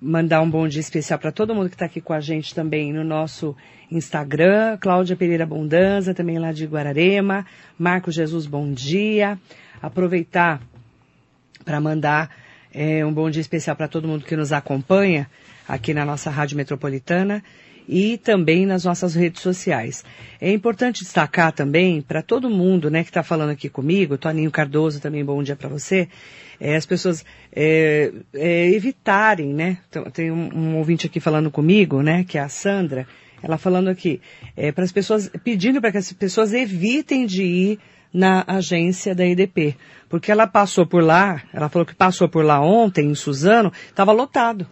mandar 0.00 0.40
um 0.40 0.50
bom 0.50 0.66
dia 0.66 0.80
especial 0.80 1.18
para 1.18 1.30
todo 1.30 1.54
mundo 1.54 1.68
que 1.68 1.74
está 1.74 1.86
aqui 1.86 2.00
com 2.00 2.12
a 2.12 2.20
gente 2.20 2.54
também 2.54 2.92
no 2.92 3.04
nosso 3.04 3.56
Instagram. 3.90 4.76
Cláudia 4.78 5.16
Pereira 5.16 5.46
Bondanza, 5.46 6.12
também 6.12 6.38
lá 6.38 6.52
de 6.52 6.66
Guararema. 6.66 7.46
Marco 7.78 8.10
Jesus, 8.10 8.46
bom 8.46 8.72
dia. 8.72 9.38
Aproveitar 9.80 10.60
para 11.64 11.80
mandar 11.80 12.30
é, 12.72 13.04
um 13.04 13.12
bom 13.12 13.30
dia 13.30 13.40
especial 13.40 13.76
para 13.76 13.88
todo 13.88 14.08
mundo 14.08 14.24
que 14.24 14.36
nos 14.36 14.52
acompanha 14.52 15.28
aqui 15.68 15.94
na 15.94 16.04
nossa 16.04 16.30
Rádio 16.30 16.56
Metropolitana 16.56 17.42
e 17.88 18.18
também 18.18 18.66
nas 18.66 18.84
nossas 18.84 19.14
redes 19.14 19.42
sociais. 19.42 20.04
É 20.40 20.52
importante 20.52 21.02
destacar 21.02 21.52
também 21.52 22.00
para 22.00 22.22
todo 22.22 22.50
mundo 22.50 22.90
né, 22.90 23.02
que 23.02 23.10
está 23.10 23.22
falando 23.22 23.50
aqui 23.50 23.68
comigo, 23.68 24.18
Toninho 24.18 24.50
Cardoso 24.50 25.00
também, 25.00 25.24
bom 25.24 25.42
dia 25.42 25.56
para 25.56 25.68
você, 25.68 26.08
é, 26.60 26.76
as 26.76 26.86
pessoas 26.86 27.24
é, 27.54 28.12
é, 28.34 28.70
evitarem, 28.70 29.52
né? 29.52 29.78
Tem 30.12 30.30
um, 30.30 30.54
um 30.54 30.76
ouvinte 30.76 31.06
aqui 31.06 31.20
falando 31.20 31.50
comigo, 31.50 32.02
né, 32.02 32.24
que 32.24 32.38
é 32.38 32.40
a 32.40 32.48
Sandra, 32.48 33.06
ela 33.42 33.58
falando 33.58 33.88
aqui, 33.88 34.20
é, 34.56 34.72
para 34.72 34.84
as 34.84 34.92
pessoas, 34.92 35.30
pedindo 35.44 35.80
para 35.80 35.92
que 35.92 35.98
as 35.98 36.12
pessoas 36.12 36.52
evitem 36.52 37.26
de 37.26 37.42
ir 37.42 37.78
na 38.12 38.44
agência 38.46 39.14
da 39.14 39.26
EDP. 39.26 39.76
Porque 40.08 40.32
ela 40.32 40.46
passou 40.46 40.86
por 40.86 41.02
lá, 41.02 41.42
ela 41.52 41.68
falou 41.68 41.84
que 41.84 41.94
passou 41.94 42.28
por 42.28 42.44
lá 42.44 42.60
ontem, 42.60 43.10
em 43.10 43.14
Suzano, 43.14 43.72
estava 43.88 44.12
lotado. 44.12 44.66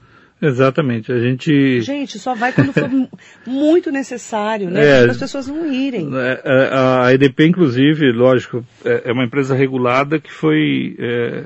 Exatamente. 0.46 1.10
A 1.12 1.18
gente. 1.18 1.80
Gente, 1.80 2.18
só 2.18 2.34
vai 2.34 2.52
quando 2.52 2.72
for 2.72 2.88
mu- 2.88 3.08
muito 3.46 3.90
necessário, 3.90 4.70
né? 4.70 4.84
É. 4.84 5.02
Para 5.02 5.12
as 5.12 5.18
pessoas 5.18 5.48
não 5.48 5.72
irem. 5.72 6.10
É, 6.14 6.40
é, 6.44 6.70
A 7.06 7.12
EDP, 7.14 7.46
inclusive, 7.46 8.12
lógico, 8.12 8.64
é 8.84 9.02
é 9.06 9.12
uma 9.12 9.24
empresa 9.24 9.54
regulada 9.54 10.18
que 10.18 10.30
foi 10.32 10.96
é, 10.98 11.44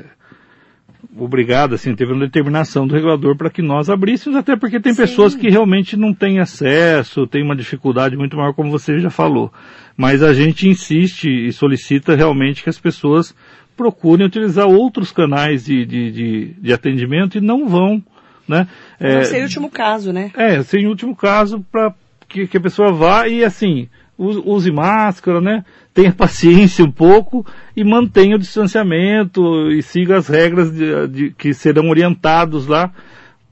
obrigada, 1.16 1.74
assim, 1.74 1.94
teve 1.94 2.12
uma 2.12 2.24
determinação 2.24 2.87
do 2.87 2.94
regulador 2.94 3.37
para 3.37 3.50
que 3.50 3.62
nós 3.62 3.88
abríssemos, 3.88 4.38
até 4.38 4.56
porque 4.56 4.80
tem 4.80 4.92
Sim. 4.94 5.02
pessoas 5.02 5.34
que 5.34 5.48
realmente 5.48 5.96
não 5.96 6.12
têm 6.12 6.40
acesso, 6.40 7.26
tem 7.26 7.42
uma 7.42 7.56
dificuldade 7.56 8.16
muito 8.16 8.37
maior, 8.37 8.52
como 8.54 8.70
você 8.70 8.98
já 8.98 9.11
falou. 9.11 9.52
Mas 9.96 10.22
a 10.22 10.32
gente 10.32 10.68
insiste 10.68 11.28
e 11.28 11.52
solicita 11.52 12.14
realmente 12.14 12.62
que 12.62 12.68
as 12.70 12.78
pessoas 12.78 13.34
procurem 13.76 14.26
utilizar 14.26 14.66
outros 14.66 15.11
canais 15.12 15.64
de, 15.64 15.84
de, 15.87 16.11
de, 16.11 16.44
de 16.61 16.72
atendimento 16.72 17.38
e 17.38 17.40
não 17.40 17.68
vão, 17.68 18.02
né? 18.46 18.66
Não 19.00 19.24
sei 19.24 19.40
o 19.40 19.44
último 19.44 19.70
caso, 19.70 20.12
né? 20.12 20.32
É, 20.37 20.62
sem 20.62 20.87
último 20.87 21.14
caso, 21.14 21.64
para 21.70 21.94
que, 22.28 22.46
que 22.46 22.56
a 22.56 22.61
pessoa 22.61 22.92
vá 22.92 23.28
e 23.28 23.44
assim, 23.44 23.88
use, 24.16 24.42
use 24.44 24.72
máscara, 24.72 25.40
né? 25.40 25.64
Tenha 25.94 26.12
paciência 26.14 26.84
um 26.84 26.90
pouco 26.90 27.46
e 27.76 27.84
mantenha 27.84 28.37
o 28.37 28.38
distanciamento 28.38 29.70
e 29.70 29.82
siga 29.82 30.18
as 30.18 30.28
regras 30.28 30.72
de, 30.72 31.08
de, 31.08 31.30
que 31.30 31.54
serão 31.54 31.88
orientados 31.88 32.66
lá 32.66 32.92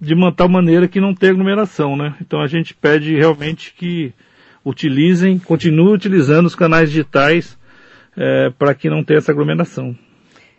de 0.01 0.13
uma 0.13 0.33
tal 0.33 0.49
maneira 0.49 0.89
que 0.89 1.01
não 1.01 1.15
tenha 1.15 1.33
aglomeração, 1.33 1.97
né? 1.97 2.15
Então 2.21 2.43
a 2.43 2.47
gente 2.47 2.75
pede 2.75 3.15
realmente 3.17 3.73
que 3.73 4.13
utilizem, 4.65 5.39
continuem 5.39 5.95
utilizando 5.95 6.47
os 6.47 6.55
canais 6.55 6.91
digitais 6.91 7.57
é, 8.17 8.51
para 8.59 8.75
que 8.75 8.91
não 8.91 9.05
tenha 9.05 9.19
essa 9.19 9.33
aglomeração. 9.33 9.97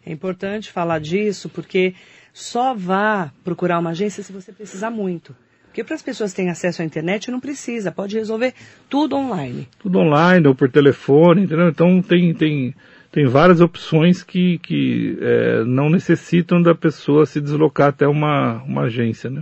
É 0.06 0.12
importante 0.12 0.72
falar 0.72 1.00
disso 1.00 1.50
porque 1.50 1.94
só 2.38 2.76
vá 2.76 3.32
procurar 3.44 3.80
uma 3.80 3.90
agência 3.90 4.22
se 4.22 4.32
você 4.32 4.52
precisar 4.52 4.92
muito. 4.92 5.36
Porque 5.66 5.84
para 5.84 5.96
as 5.96 6.04
pessoas 6.04 6.32
que 6.32 6.38
têm 6.38 6.52
acesso 6.52 6.84
à 6.84 6.86
internet 6.86 7.32
não 7.32 7.40
precisa, 7.40 7.92
pode 7.92 8.16
resolver 8.16 8.54
tudo 8.88 9.16
online. 9.16 9.68
Tudo 9.80 9.98
online 9.98 10.48
ou 10.48 10.54
por 10.54 10.70
telefone, 10.70 11.44
entendeu? 11.44 11.68
Então 11.68 12.00
tem, 12.00 12.36
tem, 12.36 12.76
tem 13.12 13.26
várias 13.26 13.60
opções 13.60 14.22
que, 14.22 14.60
que 14.60 15.18
é, 15.20 15.64
não 15.64 15.90
necessitam 15.90 16.62
da 16.62 16.76
pessoa 16.76 17.26
se 17.26 17.42
deslocar 17.42 17.90
até 17.90 18.08
uma, 18.08 18.62
uma 18.64 18.84
agência, 18.84 19.32
né? 19.32 19.42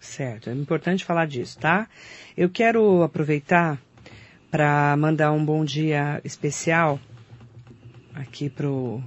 Certo, 0.00 0.50
é 0.50 0.52
importante 0.52 1.04
falar 1.04 1.26
disso, 1.26 1.56
tá? 1.60 1.86
Eu 2.36 2.50
quero 2.50 3.04
aproveitar 3.04 3.78
para 4.50 4.96
mandar 4.96 5.30
um 5.30 5.44
bom 5.44 5.64
dia 5.64 6.20
especial 6.24 6.98
aqui 8.16 8.50
pro 8.50 9.00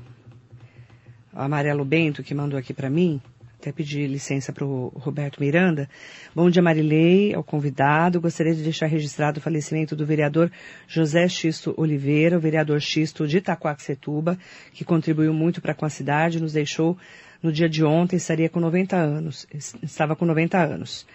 Amarelo 1.35 1.83
Bento, 1.83 2.23
que 2.23 2.33
mandou 2.33 2.57
aqui 2.57 2.73
para 2.73 2.89
mim. 2.89 3.21
Até 3.59 3.71
pedir 3.71 4.07
licença 4.07 4.53
para 4.53 4.63
o 4.63 4.89
Roberto 4.95 5.39
Miranda. 5.39 5.89
Bom 6.35 6.49
dia, 6.49 6.61
Marilei, 6.61 7.33
ao 7.33 7.43
convidado. 7.43 8.21
Gostaria 8.21 8.53
de 8.53 8.61
deixar 8.61 8.85
registrado 8.85 9.39
o 9.39 9.41
falecimento 9.41 9.95
do 9.95 10.05
vereador 10.05 10.51
José 10.87 11.27
Xisto 11.27 11.73
Oliveira, 11.75 12.37
o 12.37 12.39
vereador 12.39 12.79
Xisto 12.79 13.27
de 13.27 13.37
Itaquaquecetuba, 13.37 14.37
que 14.71 14.85
contribuiu 14.85 15.33
muito 15.33 15.61
para 15.61 15.73
com 15.73 15.85
a 15.85 15.89
cidade, 15.89 16.39
nos 16.39 16.53
deixou 16.53 16.97
no 17.41 17.51
dia 17.51 17.67
de 17.67 17.83
ontem, 17.83 18.17
estaria 18.17 18.49
com 18.49 18.59
90 18.59 18.95
anos, 18.95 19.47
estava 19.83 20.15
com 20.15 20.25
90 20.25 20.57
anos 20.57 21.05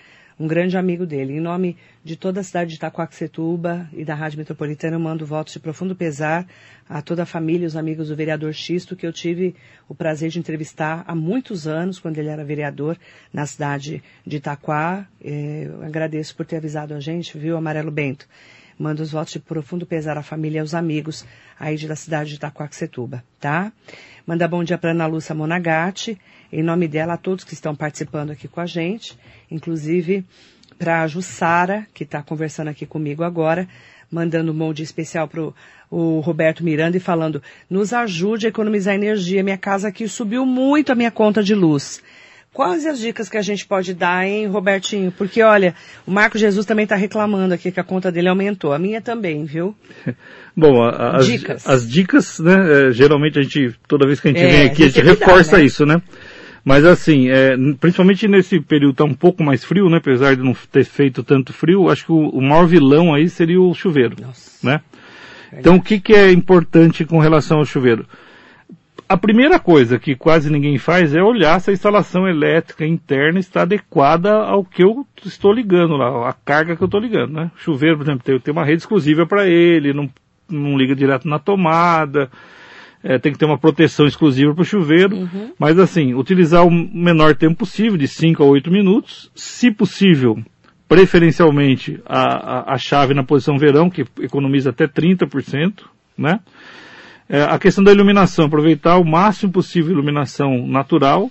um 0.40 0.46
grande 0.46 0.78
amigo 0.78 1.04
dele. 1.04 1.34
Em 1.34 1.40
nome 1.40 1.76
de 2.02 2.16
toda 2.16 2.40
a 2.40 2.42
cidade 2.42 2.70
de 2.70 2.76
Itacoaxetuba 2.76 3.86
e 3.92 4.06
da 4.06 4.14
Rádio 4.14 4.38
Metropolitana, 4.38 4.96
eu 4.96 5.00
mando 5.00 5.26
votos 5.26 5.52
de 5.52 5.60
profundo 5.60 5.94
pesar 5.94 6.46
a 6.88 7.02
toda 7.02 7.24
a 7.24 7.26
família 7.26 7.64
e 7.64 7.66
os 7.66 7.76
amigos 7.76 8.08
do 8.08 8.16
vereador 8.16 8.54
Xisto, 8.54 8.96
que 8.96 9.06
eu 9.06 9.12
tive 9.12 9.54
o 9.86 9.94
prazer 9.94 10.30
de 10.30 10.38
entrevistar 10.38 11.04
há 11.06 11.14
muitos 11.14 11.68
anos, 11.68 11.98
quando 11.98 12.16
ele 12.16 12.30
era 12.30 12.42
vereador 12.42 12.96
na 13.30 13.44
cidade 13.44 14.02
de 14.26 14.38
Itaquá. 14.38 15.06
Eu 15.22 15.82
agradeço 15.82 16.34
por 16.34 16.46
ter 16.46 16.56
avisado 16.56 16.94
a 16.94 17.00
gente, 17.00 17.36
viu, 17.36 17.54
Amarelo 17.58 17.90
Bento? 17.90 18.26
Mando 18.78 19.02
os 19.02 19.12
votos 19.12 19.34
de 19.34 19.40
profundo 19.40 19.84
pesar 19.84 20.16
à 20.16 20.22
família 20.22 20.56
e 20.56 20.60
aos 20.60 20.72
amigos 20.72 21.26
aí 21.58 21.76
da 21.86 21.94
cidade 21.94 22.30
de 22.30 22.36
Itacoaxetuba, 22.36 23.22
tá? 23.38 23.70
Manda 24.26 24.48
bom 24.48 24.64
dia 24.64 24.78
para 24.78 24.92
Ana 24.92 25.06
Lúcia 25.06 25.34
Monagatti, 25.34 26.18
em 26.52 26.62
nome 26.62 26.88
dela 26.88 27.14
a 27.14 27.16
todos 27.16 27.44
que 27.44 27.54
estão 27.54 27.74
participando 27.74 28.30
aqui 28.30 28.48
com 28.48 28.60
a 28.60 28.66
gente, 28.66 29.16
inclusive 29.50 30.24
para 30.78 31.02
a 31.02 31.06
Jussara, 31.06 31.86
que 31.92 32.04
está 32.04 32.22
conversando 32.22 32.68
aqui 32.68 32.86
comigo 32.86 33.22
agora, 33.22 33.68
mandando 34.10 34.50
um 34.50 34.56
bom 34.56 34.72
dia 34.72 34.84
especial 34.84 35.28
para 35.28 35.52
o 35.90 36.20
Roberto 36.20 36.64
Miranda 36.64 36.96
e 36.96 37.00
falando, 37.00 37.42
nos 37.68 37.92
ajude 37.92 38.46
a 38.46 38.48
economizar 38.48 38.94
energia, 38.94 39.42
minha 39.42 39.58
casa 39.58 39.88
aqui 39.88 40.08
subiu 40.08 40.44
muito 40.46 40.90
a 40.90 40.94
minha 40.94 41.10
conta 41.10 41.42
de 41.42 41.54
luz. 41.54 42.02
Quais 42.52 42.84
as 42.84 42.98
dicas 42.98 43.28
que 43.28 43.36
a 43.36 43.42
gente 43.42 43.64
pode 43.64 43.94
dar, 43.94 44.26
hein, 44.26 44.48
Robertinho? 44.48 45.12
Porque, 45.12 45.40
olha, 45.40 45.72
o 46.04 46.10
Marco 46.10 46.36
Jesus 46.36 46.66
também 46.66 46.82
está 46.82 46.96
reclamando 46.96 47.54
aqui 47.54 47.70
que 47.70 47.78
a 47.78 47.84
conta 47.84 48.10
dele 48.10 48.28
aumentou. 48.28 48.72
A 48.72 48.78
minha 48.78 49.00
também, 49.00 49.44
viu? 49.44 49.72
Bom, 50.56 50.82
a, 50.82 51.18
as 51.18 51.26
dicas, 51.26 51.68
as 51.68 51.88
dicas 51.88 52.40
né, 52.40 52.88
é, 52.88 52.90
geralmente 52.90 53.38
a 53.38 53.42
gente, 53.42 53.76
toda 53.86 54.04
vez 54.04 54.18
que 54.18 54.28
a 54.28 54.32
gente 54.32 54.42
é, 54.42 54.48
vem 54.48 54.62
aqui, 54.66 54.82
a 54.82 54.88
gente 54.88 55.00
reforça 55.00 55.58
né? 55.58 55.64
isso, 55.64 55.86
né? 55.86 56.02
Mas 56.64 56.84
assim, 56.84 57.28
é, 57.28 57.56
principalmente 57.80 58.28
nesse 58.28 58.60
período 58.60 58.94
tá 58.94 59.04
um 59.04 59.14
pouco 59.14 59.42
mais 59.42 59.64
frio, 59.64 59.88
né? 59.88 59.96
Apesar 59.96 60.36
de 60.36 60.42
não 60.42 60.54
ter 60.70 60.84
feito 60.84 61.22
tanto 61.22 61.52
frio, 61.52 61.88
acho 61.88 62.06
que 62.06 62.12
o, 62.12 62.28
o 62.28 62.42
maior 62.42 62.66
vilão 62.66 63.14
aí 63.14 63.28
seria 63.28 63.60
o 63.60 63.74
chuveiro, 63.74 64.16
Nossa. 64.20 64.66
né? 64.66 64.80
Então 65.52 65.76
o 65.76 65.82
que, 65.82 65.98
que 65.98 66.14
é 66.14 66.30
importante 66.30 67.04
com 67.04 67.18
relação 67.18 67.58
ao 67.58 67.64
chuveiro? 67.64 68.06
A 69.08 69.16
primeira 69.16 69.58
coisa 69.58 69.98
que 69.98 70.14
quase 70.14 70.52
ninguém 70.52 70.78
faz 70.78 71.12
é 71.12 71.20
olhar 71.20 71.60
se 71.60 71.70
a 71.70 71.72
instalação 71.72 72.28
elétrica 72.28 72.86
interna 72.86 73.40
está 73.40 73.62
adequada 73.62 74.32
ao 74.32 74.64
que 74.64 74.84
eu 74.84 75.04
estou 75.24 75.52
ligando 75.52 75.96
lá, 75.96 76.28
a 76.28 76.32
carga 76.32 76.76
que 76.76 76.82
eu 76.82 76.86
estou 76.86 77.00
ligando, 77.00 77.32
né? 77.32 77.50
Chuveiro, 77.56 77.96
por 77.96 78.04
exemplo, 78.04 78.22
tem, 78.22 78.38
tem 78.38 78.52
uma 78.52 78.64
rede 78.64 78.82
exclusiva 78.82 79.26
para 79.26 79.48
ele, 79.48 79.92
não, 79.92 80.08
não 80.48 80.78
liga 80.78 80.94
direto 80.94 81.26
na 81.26 81.40
tomada, 81.40 82.30
é, 83.02 83.18
tem 83.18 83.32
que 83.32 83.38
ter 83.38 83.46
uma 83.46 83.58
proteção 83.58 84.06
exclusiva 84.06 84.54
para 84.54 84.62
o 84.62 84.64
chuveiro, 84.64 85.16
uhum. 85.16 85.52
mas 85.58 85.78
assim, 85.78 86.14
utilizar 86.14 86.66
o 86.66 86.70
menor 86.70 87.34
tempo 87.34 87.56
possível, 87.56 87.96
de 87.96 88.06
5 88.06 88.42
a 88.42 88.46
8 88.46 88.70
minutos, 88.70 89.30
se 89.34 89.70
possível, 89.70 90.38
preferencialmente 90.88 92.00
a, 92.04 92.72
a, 92.72 92.74
a 92.74 92.78
chave 92.78 93.14
na 93.14 93.24
posição 93.24 93.56
verão, 93.56 93.88
que 93.88 94.04
economiza 94.20 94.70
até 94.70 94.86
30%, 94.86 95.84
né? 96.16 96.40
É, 97.28 97.42
a 97.42 97.58
questão 97.60 97.84
da 97.84 97.92
iluminação, 97.92 98.46
aproveitar 98.46 98.98
o 98.98 99.04
máximo 99.04 99.52
possível 99.52 99.92
iluminação 99.92 100.66
natural, 100.66 101.30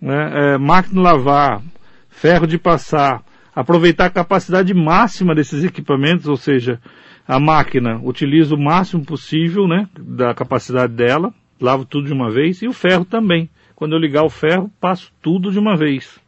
né? 0.00 0.54
é, 0.54 0.58
máquina 0.58 0.94
de 0.94 1.00
lavar, 1.00 1.62
ferro 2.08 2.46
de 2.46 2.56
passar, 2.56 3.22
aproveitar 3.54 4.06
a 4.06 4.10
capacidade 4.10 4.72
máxima 4.72 5.34
desses 5.34 5.62
equipamentos, 5.62 6.26
ou 6.26 6.38
seja, 6.38 6.80
a 7.26 7.40
máquina 7.40 8.00
utiliza 8.02 8.54
o 8.54 8.58
máximo 8.58 9.04
possível 9.04 9.66
né, 9.66 9.88
da 9.98 10.34
capacidade 10.34 10.92
dela, 10.92 11.32
lavo 11.60 11.84
tudo 11.84 12.06
de 12.06 12.12
uma 12.12 12.30
vez, 12.30 12.62
e 12.62 12.68
o 12.68 12.72
ferro 12.72 13.04
também. 13.04 13.48
Quando 13.74 13.94
eu 13.94 13.98
ligar 13.98 14.22
o 14.22 14.30
ferro, 14.30 14.70
passo 14.80 15.12
tudo 15.20 15.50
de 15.50 15.58
uma 15.58 15.76
vez, 15.76 16.18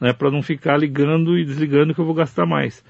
né, 0.00 0.12
para 0.12 0.30
não 0.30 0.42
ficar 0.42 0.76
ligando 0.76 1.38
e 1.38 1.44
desligando 1.44 1.94
que 1.94 2.00
eu 2.00 2.04
vou 2.04 2.14
gastar 2.14 2.46
mais 2.46 2.84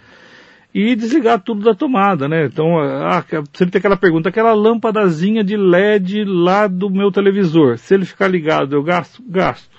e 0.75 0.95
desligar 0.95 1.41
tudo 1.41 1.63
da 1.63 1.75
tomada, 1.75 2.29
né? 2.29 2.45
Então, 2.45 2.79
ah, 2.79 3.25
sempre 3.53 3.73
tem 3.73 3.79
aquela 3.79 3.97
pergunta, 3.97 4.29
aquela 4.29 4.53
lâmpadazinha 4.53 5.43
de 5.43 5.57
LED 5.57 6.25
lá 6.25 6.67
do 6.67 6.91
meu 6.91 7.11
televisor, 7.11 7.79
se 7.79 7.95
ele 7.95 8.05
ficar 8.05 8.29
ligado, 8.29 8.75
eu 8.75 8.83
gasto? 8.83 9.23
Gasto. 9.27 9.79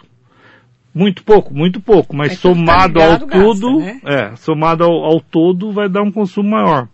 Muito 0.94 1.24
pouco, 1.24 1.54
muito 1.54 1.80
pouco, 1.80 2.16
mas 2.16 2.40
somado 2.40 3.00
ligado, 3.00 3.24
ao 3.24 3.28
gasta, 3.28 3.44
todo, 3.44 3.80
né? 3.80 4.02
é, 4.04 4.36
somado 4.36 4.84
ao, 4.84 4.92
ao, 5.06 5.22
todo 5.22 5.72
vai 5.72 5.88
dar 5.88 6.02
um 6.02 6.12
consumo 6.12 6.50
maior. 6.50 6.88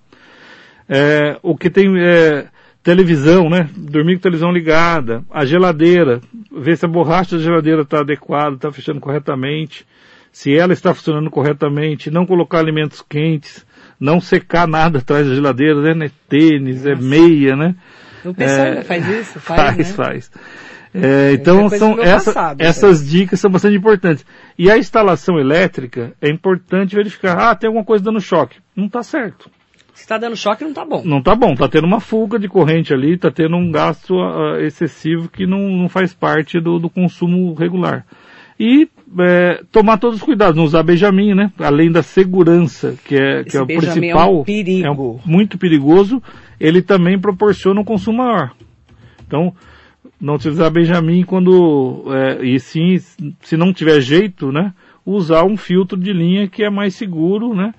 É, 0.88 1.38
o 1.42 1.56
que 1.58 1.70
tem 1.70 1.88
é, 2.00 2.48
televisão, 2.84 3.50
né? 3.50 3.68
Dormir 3.76 4.16
com 4.16 4.22
televisão 4.22 4.52
ligada, 4.52 5.24
a 5.32 5.44
geladeira, 5.44 6.22
ver 6.52 6.78
se 6.78 6.86
a 6.86 6.88
borracha 6.88 7.36
da 7.36 7.44
geladeira 7.44 7.82
está 7.82 8.00
adequada, 8.00 8.56
está 8.56 8.72
fechando 8.72 9.00
corretamente, 9.00 9.86
se 10.32 10.56
ela 10.56 10.74
está 10.74 10.94
funcionando 10.94 11.32
corretamente, 11.32 12.12
não 12.12 12.26
colocar 12.26 12.60
alimentos 12.60 13.02
quentes, 13.02 13.66
não 14.00 14.22
secar 14.22 14.68
nada 14.68 15.00
atrás 15.00 15.28
da 15.28 15.34
geladeira, 15.34 15.96
né? 15.96 16.06
É 16.06 16.12
tênis, 16.30 16.86
é 16.86 16.92
Nossa. 16.92 17.02
é 17.02 17.10
meia, 17.10 17.56
né? 17.56 17.76
O 18.24 18.34
pessoal 18.34 18.68
é, 18.68 18.84
faz 18.84 19.08
isso? 19.08 19.40
Faz, 19.42 19.92
faz. 19.92 19.98
Né? 19.98 20.06
faz. 20.06 20.32
É, 20.98 21.34
então 21.34 21.68
são 21.70 22.02
essa, 22.02 22.34
passado, 22.34 22.62
essas 22.62 23.02
né? 23.04 23.10
dicas 23.10 23.40
são 23.40 23.52
bastante 23.52 23.76
importantes. 23.76 24.26
E 24.58 24.72
a 24.72 24.78
instalação 24.78 25.38
elétrica 25.38 26.14
é 26.22 26.30
importante 26.30 26.96
verificar, 26.96 27.38
ah, 27.38 27.56
tem 27.56 27.68
alguma 27.68 27.84
coisa 27.84 28.04
dando 28.04 28.22
choque. 28.22 28.60
Não 28.74 28.86
está 28.86 29.04
certo. 29.04 29.50
Se 29.96 30.02
está 30.02 30.18
dando 30.18 30.36
choque, 30.36 30.64
não 30.64 30.72
está 30.72 30.86
bom. 30.86 31.02
Não 31.06 31.20
está 31.20 31.34
bom, 31.34 31.54
está 31.54 31.70
tendo 31.70 31.88
uma 31.88 32.02
fuga 32.02 32.38
de 32.38 32.50
corrente 32.50 32.94
ali, 32.94 33.14
está 33.14 33.32
tendo 33.32 33.56
um 33.56 33.72
gasto 33.72 34.14
uh, 34.16 34.58
excessivo 34.60 35.30
que 35.30 35.48
não, 35.48 35.70
não 35.70 35.90
faz 35.90 36.14
parte 36.14 36.60
do, 36.60 36.78
do 36.78 36.90
consumo 36.90 37.54
regular. 37.54 38.06
E 38.60 38.90
é, 39.20 39.64
tomar 39.72 39.98
todos 39.98 40.18
os 40.18 40.24
cuidados, 40.24 40.58
não 40.58 40.66
usar 40.66 40.84
Benjamin, 40.84 41.34
né? 41.34 41.52
Além 41.58 41.90
da 41.90 42.04
segurança, 42.04 42.96
que 43.06 43.16
é, 43.16 43.44
que 43.46 43.56
é 43.56 43.62
o 43.62 43.66
principal. 43.66 44.30
É, 44.30 44.40
um 44.40 44.44
perigo. 44.44 44.86
é 44.86 44.92
um, 44.92 45.20
muito 45.26 45.58
perigoso, 45.58 46.22
ele 46.60 46.82
também 46.82 47.18
proporciona 47.18 47.80
um 47.80 47.86
consumo 47.86 48.18
maior. 48.18 48.52
Então, 49.26 49.54
não 50.20 50.36
utilizar 50.36 50.70
Benjamin 50.72 51.24
quando, 51.24 52.06
é, 52.14 52.46
e 52.46 52.60
sim, 52.60 52.98
se 53.42 53.56
não 53.56 53.72
tiver 53.72 54.02
jeito, 54.02 54.52
né? 54.52 54.74
Usar 55.06 55.46
um 55.46 55.56
filtro 55.56 55.98
de 55.98 56.12
linha 56.12 56.48
que 56.50 56.64
é 56.64 56.70
mais 56.70 56.96
seguro, 56.96 57.54
né? 57.54 57.74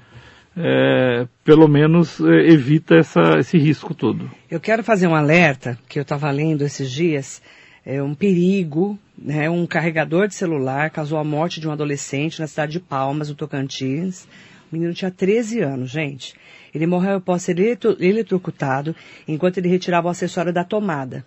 É, 0.56 1.26
pelo 1.44 1.68
menos 1.68 2.18
é, 2.20 2.50
evita 2.50 2.94
essa, 2.94 3.38
esse 3.38 3.58
risco 3.58 3.94
todo. 3.94 4.30
Eu 4.50 4.58
quero 4.58 4.82
fazer 4.82 5.06
um 5.06 5.14
alerta 5.14 5.78
que 5.88 5.98
eu 5.98 6.02
estava 6.02 6.30
lendo 6.30 6.62
esses 6.62 6.90
dias 6.90 7.42
é 7.86 8.02
um 8.02 8.16
perigo, 8.16 8.98
né? 9.16 9.48
Um 9.48 9.64
carregador 9.64 10.26
de 10.26 10.34
celular 10.34 10.90
causou 10.90 11.18
a 11.18 11.24
morte 11.24 11.60
de 11.60 11.68
um 11.68 11.70
adolescente 11.70 12.40
na 12.40 12.48
cidade 12.48 12.72
de 12.72 12.80
Palmas, 12.80 13.28
no 13.28 13.36
Tocantins. 13.36 14.24
O 14.24 14.74
menino 14.74 14.92
tinha 14.92 15.10
13 15.10 15.60
anos, 15.60 15.90
gente. 15.90 16.34
Ele 16.74 16.84
morreu 16.84 17.18
após 17.18 17.42
ser 17.42 17.56
eletrocutado 18.00 18.94
enquanto 19.28 19.58
ele 19.58 19.68
retirava 19.68 20.08
o 20.08 20.10
acessório 20.10 20.52
da 20.52 20.64
tomada. 20.64 21.24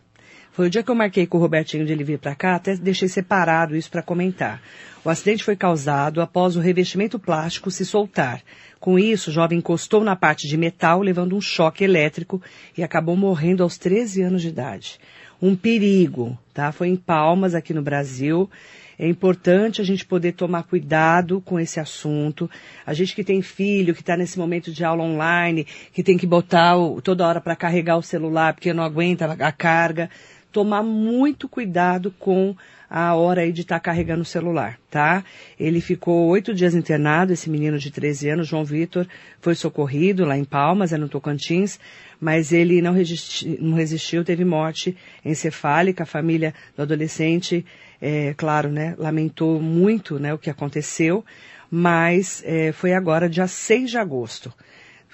Foi 0.51 0.67
o 0.67 0.69
dia 0.69 0.83
que 0.83 0.91
eu 0.91 0.95
marquei 0.95 1.25
com 1.25 1.37
o 1.37 1.39
Robertinho 1.39 1.85
de 1.85 1.93
ele 1.93 2.03
vir 2.03 2.19
para 2.19 2.35
cá, 2.35 2.55
até 2.55 2.75
deixei 2.75 3.07
separado 3.07 3.77
isso 3.77 3.89
para 3.89 4.03
comentar. 4.03 4.61
O 5.05 5.09
acidente 5.09 5.45
foi 5.45 5.55
causado 5.55 6.21
após 6.21 6.57
o 6.57 6.59
revestimento 6.59 7.17
plástico 7.17 7.71
se 7.71 7.85
soltar. 7.85 8.41
Com 8.79 8.97
isso, 8.97 9.29
o 9.29 9.33
jovem 9.33 9.57
encostou 9.57 10.03
na 10.03 10.15
parte 10.15 10.47
de 10.47 10.55
metal, 10.55 11.01
levando 11.01 11.35
um 11.35 11.41
choque 11.41 11.83
elétrico 11.83 12.41
e 12.77 12.83
acabou 12.83 13.15
morrendo 13.15 13.61
aos 13.61 13.77
13 13.77 14.21
anos 14.21 14.41
de 14.41 14.47
idade. 14.47 14.99
Um 15.41 15.55
perigo, 15.55 16.37
tá? 16.53 16.71
Foi 16.71 16.87
em 16.87 16.95
Palmas, 16.95 17.55
aqui 17.55 17.73
no 17.73 17.81
Brasil. 17.81 18.49
É 18.97 19.07
importante 19.07 19.79
a 19.79 19.83
gente 19.85 20.05
poder 20.05 20.33
tomar 20.33 20.63
cuidado 20.63 21.39
com 21.39 21.57
esse 21.57 21.79
assunto. 21.79 22.51
A 22.85 22.93
gente 22.93 23.15
que 23.15 23.23
tem 23.23 23.41
filho, 23.41 23.93
que 23.93 24.01
está 24.01 24.17
nesse 24.17 24.37
momento 24.37 24.73
de 24.73 24.83
aula 24.83 25.03
online, 25.03 25.65
que 25.93 26.03
tem 26.03 26.17
que 26.17 26.27
botar 26.27 26.75
o, 26.75 27.01
toda 27.01 27.25
hora 27.25 27.39
para 27.39 27.55
carregar 27.55 27.97
o 27.97 28.03
celular 28.03 28.53
porque 28.53 28.73
não 28.73 28.83
aguenta 28.83 29.25
a 29.39 29.51
carga, 29.53 30.09
tomar 30.51 30.83
muito 30.83 31.47
cuidado 31.47 32.13
com 32.17 32.55
a 32.89 33.13
hora 33.13 33.41
aí 33.41 33.51
de 33.51 33.61
estar 33.61 33.75
tá 33.75 33.79
carregando 33.79 34.23
o 34.23 34.25
celular, 34.25 34.79
tá? 34.89 35.23
Ele 35.59 35.79
ficou 35.79 36.27
oito 36.27 36.53
dias 36.53 36.73
internado, 36.73 37.31
esse 37.31 37.49
menino 37.49 37.77
de 37.77 37.91
13 37.91 38.29
anos, 38.29 38.47
João 38.47 38.65
Vitor, 38.65 39.05
foi 39.39 39.53
socorrido 39.53 40.25
lá 40.25 40.35
em 40.35 40.43
Palmas, 40.43 40.91
é 40.91 40.97
no 40.97 41.07
Tocantins, 41.07 41.79
mas 42.19 42.51
ele 42.51 42.81
não, 42.81 42.91
resisti, 42.91 43.59
não 43.61 43.75
resistiu, 43.75 44.23
teve 44.23 44.43
morte 44.43 44.97
encefálica. 45.23 46.03
A 46.03 46.07
família 46.07 46.53
do 46.75 46.81
adolescente, 46.81 47.63
é, 48.01 48.33
claro, 48.35 48.69
né, 48.69 48.95
lamentou 48.97 49.61
muito 49.61 50.17
né, 50.17 50.33
o 50.33 50.39
que 50.39 50.49
aconteceu, 50.49 51.23
mas 51.69 52.41
é, 52.43 52.71
foi 52.71 52.93
agora, 52.93 53.29
dia 53.29 53.47
6 53.47 53.91
de 53.91 53.97
agosto. 53.99 54.51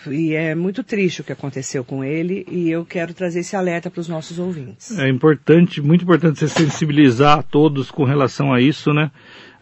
E 0.07 0.33
é 0.33 0.53
muito 0.53 0.83
triste 0.83 1.21
o 1.21 1.23
que 1.23 1.31
aconteceu 1.31 1.83
com 1.83 2.03
ele 2.03 2.45
e 2.49 2.69
eu 2.69 2.85
quero 2.85 3.13
trazer 3.13 3.39
esse 3.39 3.55
alerta 3.55 3.89
para 3.89 4.01
os 4.01 4.07
nossos 4.07 4.37
ouvintes. 4.37 4.97
É 4.97 5.09
importante, 5.09 5.81
muito 5.81 6.03
importante 6.03 6.39
você 6.39 6.47
sensibilizar 6.47 7.39
a 7.39 7.43
todos 7.43 7.89
com 7.89 8.03
relação 8.03 8.53
a 8.53 8.61
isso, 8.61 8.93
né? 8.93 9.09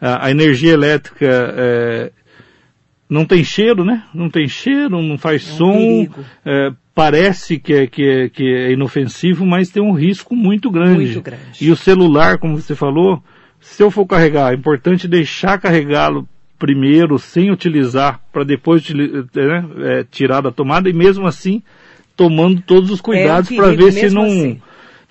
A, 0.02 0.28
a 0.28 0.32
energia 0.32 0.74
elétrica 0.74 1.26
é, 1.26 2.12
não 3.10 3.26
tem 3.26 3.44
cheiro, 3.44 3.86
né? 3.86 4.04
Não 4.14 4.30
tem 4.30 4.48
cheiro, 4.48 5.02
não 5.02 5.18
faz 5.18 5.48
é 5.48 5.54
um 5.54 5.56
som. 5.56 6.08
É, 6.46 6.72
parece 6.94 7.60
que 7.60 7.74
é, 7.74 7.88
que, 7.88 8.04
é, 8.04 8.30
que 8.30 8.44
é 8.44 8.72
inofensivo, 8.72 9.46
mas 9.46 9.70
tem 9.70 9.82
um 9.82 9.94
risco 9.94 10.36
muito 10.36 10.70
grande. 10.70 11.06
Muito 11.06 11.22
grande. 11.22 11.44
E 11.62 11.72
o 11.72 11.76
celular, 11.76 12.38
como 12.38 12.60
você 12.60 12.76
falou, 12.76 13.24
se 13.60 13.82
eu 13.82 13.90
for 13.90 14.06
carregar, 14.06 14.52
é 14.52 14.56
importante 14.56 15.08
deixar 15.08 15.60
carregá-lo 15.60 16.28
primeiro 16.64 17.20
sem 17.20 17.52
utilizar 17.52 18.22
para 18.32 18.46
depois 18.46 18.90
né, 18.90 19.66
é, 19.82 20.06
tirar 20.10 20.40
da 20.40 20.50
tomada 20.50 20.90
e 20.90 20.94
mesmo 20.94 21.28
assim 21.28 21.62
tomando 22.16 22.62
todos 22.62 22.90
os 22.90 23.02
cuidados 23.02 23.52
é 23.52 23.56
para 23.58 23.72
ver 23.72 23.92
se 23.92 24.10
não 24.10 24.24
assim. 24.24 24.62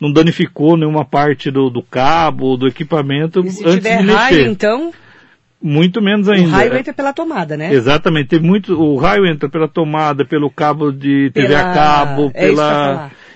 não 0.01 0.11
danificou 0.11 0.79
nenhuma 0.79 1.05
parte 1.05 1.51
do, 1.51 1.69
do 1.69 1.83
cabo 1.83 2.57
do 2.57 2.67
equipamento 2.67 3.41
e 3.41 3.51
se 3.51 3.63
antes 3.65 3.75
tiver 3.75 3.99
de 3.99 4.05
mexer. 4.05 4.19
raio 4.19 4.47
então 4.47 4.93
muito 5.61 6.01
menos 6.01 6.27
ainda. 6.27 6.49
O 6.49 6.51
raio 6.51 6.75
entra 6.75 6.93
pela 6.93 7.13
tomada, 7.13 7.57
né? 7.57 7.73
Exatamente. 7.73 8.31
Tem 8.31 8.41
muito, 8.41 8.75
o 8.75 8.97
raio 8.97 9.25
entra 9.25 9.49
pela 9.49 9.69
tomada, 9.69 10.25
pelo 10.25 10.51
cabo 10.51 10.91
de 10.91 11.31
TV 11.31 11.49
pela... 11.49 11.71
a 11.71 11.75
cabo, 11.75 12.33
é 12.35 12.49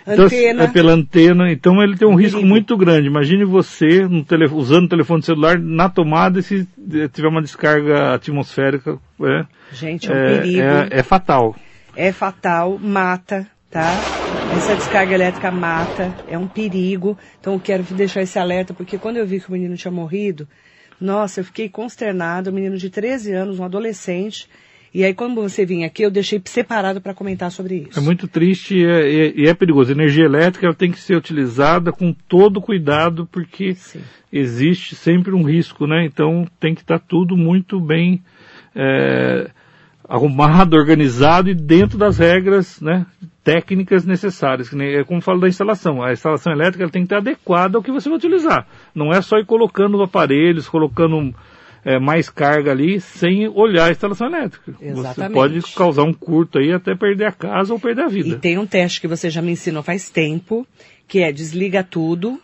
pela 0.06 0.14
então, 0.14 0.26
antena. 0.26 0.64
É 0.64 0.68
pela 0.68 0.92
antena. 0.92 1.52
Então 1.52 1.82
ele 1.82 1.96
tem 1.96 2.06
um 2.06 2.14
risco 2.14 2.40
muito 2.40 2.76
grande. 2.76 3.08
Imagine 3.08 3.44
você 3.44 4.08
tele, 4.26 4.46
usando 4.52 4.84
o 4.84 4.88
telefone 4.88 5.22
celular 5.22 5.58
na 5.58 5.88
tomada 5.88 6.38
e 6.38 6.42
se 6.42 6.66
tiver 7.12 7.28
uma 7.28 7.42
descarga 7.42 8.14
atmosférica. 8.14 8.98
É, 9.20 9.44
Gente, 9.72 10.10
é 10.10 10.14
um 10.14 10.16
é, 10.16 10.38
perigo. 10.38 10.60
É, 10.60 10.88
é 10.90 11.02
fatal. 11.02 11.56
É 11.96 12.12
fatal, 12.12 12.78
mata, 12.78 13.46
tá? 13.70 13.82
Essa 14.54 14.76
descarga 14.76 15.14
elétrica 15.14 15.50
mata, 15.50 16.14
é 16.28 16.38
um 16.38 16.46
perigo. 16.46 17.18
Então 17.40 17.54
eu 17.54 17.60
quero 17.60 17.82
deixar 17.82 18.22
esse 18.22 18.38
alerta, 18.38 18.72
porque 18.72 18.98
quando 18.98 19.16
eu 19.16 19.26
vi 19.26 19.40
que 19.40 19.48
o 19.48 19.52
menino 19.52 19.76
tinha 19.76 19.90
morrido, 19.90 20.46
nossa, 21.00 21.40
eu 21.40 21.44
fiquei 21.44 21.68
consternado, 21.68 22.50
um 22.50 22.52
menino 22.54 22.76
de 22.76 22.90
13 22.90 23.32
anos, 23.32 23.58
um 23.58 23.64
adolescente, 23.64 24.48
e 24.94 25.04
aí, 25.04 25.12
quando 25.12 25.42
você 25.42 25.66
vinha 25.66 25.86
aqui, 25.86 26.02
eu 26.02 26.10
deixei 26.10 26.40
separado 26.44 27.00
para 27.00 27.14
comentar 27.14 27.50
sobre 27.50 27.86
isso. 27.88 27.98
É 27.98 28.02
muito 28.02 28.26
triste 28.26 28.76
e 28.76 28.84
é, 28.84 29.32
e 29.36 29.46
é, 29.46 29.54
perigoso. 29.54 29.92
Energia 29.92 30.24
elétrica 30.24 30.66
ela 30.66 30.74
tem 30.74 30.90
que 30.90 30.98
ser 30.98 31.16
utilizada 31.16 31.92
com 31.92 32.12
todo 32.12 32.60
cuidado, 32.60 33.28
porque 33.30 33.74
Sim. 33.74 34.00
existe 34.32 34.94
sempre 34.94 35.34
um 35.34 35.42
risco, 35.42 35.86
né? 35.86 36.04
Então 36.06 36.46
tem 36.58 36.74
que 36.74 36.80
estar 36.80 36.98
tá 36.98 37.04
tudo 37.06 37.36
muito 37.36 37.80
bem 37.80 38.22
é, 38.74 39.50
arrumado, 40.08 40.76
organizado 40.78 41.50
e 41.50 41.54
dentro 41.54 41.98
das 41.98 42.18
regras 42.18 42.80
né, 42.80 43.04
técnicas 43.44 44.04
necessárias. 44.04 44.72
É 44.72 45.04
como 45.04 45.20
falo 45.20 45.40
da 45.40 45.48
instalação. 45.48 46.02
A 46.02 46.12
instalação 46.12 46.52
elétrica 46.52 46.88
tem 46.88 47.02
que 47.02 47.06
estar 47.06 47.18
adequada 47.18 47.76
ao 47.76 47.82
que 47.82 47.92
você 47.92 48.08
vai 48.08 48.16
utilizar. 48.16 48.66
Não 48.94 49.12
é 49.12 49.20
só 49.20 49.36
ir 49.36 49.44
colocando 49.44 50.02
aparelhos, 50.02 50.68
colocando 50.68 51.34
é, 51.86 52.00
mais 52.00 52.28
carga 52.28 52.72
ali 52.72 53.00
sem 53.00 53.48
olhar 53.48 53.86
a 53.86 53.90
instalação 53.92 54.26
elétrica. 54.26 54.74
Exatamente. 54.82 55.14
Você 55.14 55.28
pode 55.28 55.62
causar 55.72 56.02
um 56.02 56.12
curto 56.12 56.58
aí 56.58 56.72
até 56.72 56.96
perder 56.96 57.28
a 57.28 57.32
casa 57.32 57.72
ou 57.72 57.78
perder 57.78 58.02
a 58.02 58.08
vida. 58.08 58.30
E 58.30 58.34
tem 58.34 58.58
um 58.58 58.66
teste 58.66 59.00
que 59.00 59.06
você 59.06 59.30
já 59.30 59.40
me 59.40 59.52
ensinou 59.52 59.84
faz 59.84 60.10
tempo, 60.10 60.66
que 61.06 61.20
é 61.20 61.30
desliga 61.30 61.84
tudo. 61.84 62.40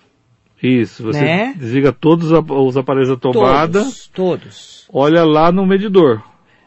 Isso, 0.62 1.02
você 1.02 1.24
né? 1.24 1.54
desliga 1.58 1.92
todos 1.92 2.30
os 2.30 2.76
aparelhos 2.76 3.08
da 3.08 3.16
tomada. 3.16 3.80
Todos, 3.80 4.06
todos. 4.06 4.88
Olha 4.92 5.24
lá 5.24 5.50
no 5.50 5.66
medidor. 5.66 6.22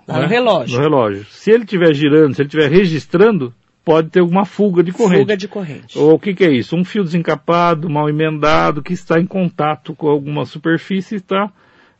Lá 0.05 0.15
né? 0.15 0.23
no 0.23 0.27
relógio. 0.27 0.75
No 0.75 0.83
relógio. 0.83 1.25
Se 1.29 1.51
ele 1.51 1.63
estiver 1.63 1.93
girando, 1.93 2.35
se 2.35 2.41
ele 2.41 2.47
estiver 2.47 2.69
registrando, 2.69 3.53
pode 3.85 4.09
ter 4.09 4.19
alguma 4.19 4.43
fuga 4.43 4.83
de 4.83 4.91
corrente. 4.91 5.21
Fuga 5.21 5.37
de 5.37 5.47
corrente. 5.47 5.97
Ou 5.97 6.15
o 6.15 6.19
que, 6.19 6.33
que, 6.33 6.43
é 6.43 6.51
isso? 6.51 6.75
Um 6.75 6.83
fio 6.83 7.05
desencapado, 7.05 7.89
mal 7.89 8.09
emendado, 8.09 8.83
que 8.83 8.91
está 8.91 9.17
em 9.17 9.25
contato 9.25 9.95
com 9.95 10.09
alguma 10.09 10.43
superfície 10.43 11.15
e 11.15 11.17
está 11.19 11.49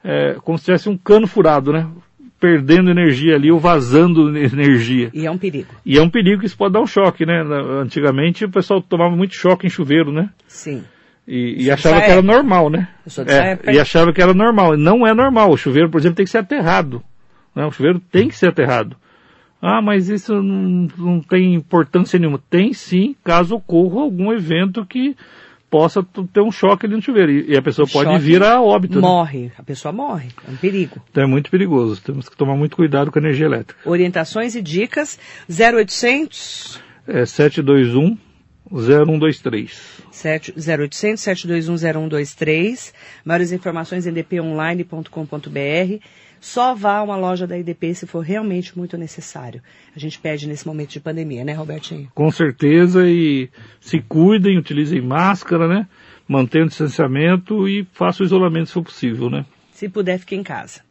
é, 0.06 0.36
como 0.44 0.58
se 0.58 0.66
tivesse 0.66 0.88
um 0.88 0.96
cano 0.96 1.26
furado, 1.26 1.74
né? 1.74 1.90
Perdendo 2.40 2.92
energia 2.92 3.36
ali 3.36 3.52
ou 3.52 3.60
vazando 3.60 4.30
energia. 4.38 5.10
E 5.12 5.26
é 5.26 5.32
um 5.32 5.38
perigo. 5.38 5.74
E 5.84 5.98
é 5.98 6.02
um 6.02 6.10
perigo 6.10 6.42
que 6.42 6.46
isso 6.46 6.58
pode 6.58 6.74
dar 6.74 6.82
um 6.82 6.86
choque, 6.86 7.26
né? 7.26 7.42
Antigamente 7.82 8.46
o 8.46 8.52
pessoal 8.52 8.82
tomava 8.82 9.16
muito 9.16 9.36
choque 9.36 9.66
em 9.66 9.70
chuveiro, 9.70 10.12
né? 10.12 10.30
Sim. 10.48 10.84
E, 11.28 11.64
e 11.66 11.72
achava 11.72 12.02
que 12.02 12.12
era 12.12 12.22
normal, 12.22 12.70
né? 12.70 12.88
É, 13.26 13.74
e 13.74 13.80
achava 13.80 14.14
que 14.14 14.22
era 14.22 14.34
normal. 14.34 14.78
Não 14.78 15.08
é 15.08 15.14
normal. 15.14 15.50
O 15.50 15.58
chuveiro, 15.58 15.90
por 15.90 16.00
exemplo, 16.00 16.18
tem 16.18 16.26
que 16.26 16.32
ser 16.32 16.38
aterrado. 16.38 17.02
Né? 17.56 17.66
O 17.66 17.72
chuveiro 17.72 18.00
tem 18.00 18.28
que 18.28 18.36
ser 18.36 18.50
aterrado. 18.50 18.96
Ah, 19.60 19.82
mas 19.82 20.10
isso 20.10 20.36
não, 20.36 20.88
não 20.96 21.22
tem 21.22 21.56
importância 21.56 22.20
nenhuma. 22.20 22.40
Tem 22.50 22.74
sim, 22.74 23.16
caso 23.24 23.56
ocorra 23.56 24.02
algum 24.02 24.32
evento 24.32 24.86
que 24.86 25.16
possa 25.70 26.04
ter 26.32 26.42
um 26.42 26.52
choque 26.52 26.86
ali 26.86 26.96
no 26.96 27.02
chuveiro. 27.02 27.32
E, 27.32 27.58
a 27.58 27.62
pessoa 27.62 27.88
pode 27.88 28.18
vir 28.20 28.44
a 28.44 28.62
óbito. 28.62 28.96
Né? 28.96 29.02
Morre, 29.02 29.40
né? 29.46 29.52
a 29.58 29.64
pessoa 29.64 29.92
morre. 29.92 30.30
É 30.48 30.52
um 30.52 30.56
perigo. 30.56 31.02
Então 31.12 31.24
é 31.24 31.28
muito 31.28 31.50
perigoso. 31.50 32.02
Temos 32.02 32.30
que 32.30 32.38
tomar 32.38 32.56
muito 32.56 32.76
cuidado 32.76 33.12
com 33.12 33.20
a 33.20 33.22
energia 33.22 33.46
elétrica. 33.46 33.90
Orientações 33.90 34.56
e 34.56 34.62
dicas 34.62 35.20
0800 35.50 36.82
é 37.08 37.26
721 37.26 38.18
0123. 38.72 40.04
0800 40.58 41.22
721 41.22 41.78
0123. 41.78 42.94
Maiores 43.24 43.52
informações 43.52 44.08
em 44.08 44.14
dponline.com.br. 44.14 46.00
Só 46.46 46.76
vá 46.76 46.98
a 46.98 47.04
uma 47.04 47.16
loja 47.18 47.48
da 47.48 47.58
IDP 47.58 47.96
se 47.96 48.06
for 48.06 48.20
realmente 48.20 48.78
muito 48.78 48.96
necessário. 49.00 49.64
A 49.96 50.00
gente 50.00 50.20
pede 50.20 50.48
nesse 50.48 50.68
momento 50.68 50.92
de 50.92 51.00
pandemia, 51.00 51.44
né, 51.44 51.54
Robertinho? 51.54 52.08
Com 52.14 52.30
certeza 52.30 53.10
e 53.10 53.50
se 53.82 54.00
cuidem, 54.00 54.56
utilizem 54.56 55.02
máscara, 55.02 55.68
né? 55.68 55.88
Mantenham 56.28 56.68
o 56.68 56.70
distanciamento 56.70 57.68
e 57.68 57.88
façam 57.92 58.24
o 58.24 58.28
isolamento 58.28 58.68
se 58.68 58.74
for 58.74 58.84
possível, 58.84 59.28
né? 59.28 59.44
Se 59.72 59.90
puder, 59.90 60.20
fique 60.20 60.36
em 60.36 60.44
casa. 60.44 60.82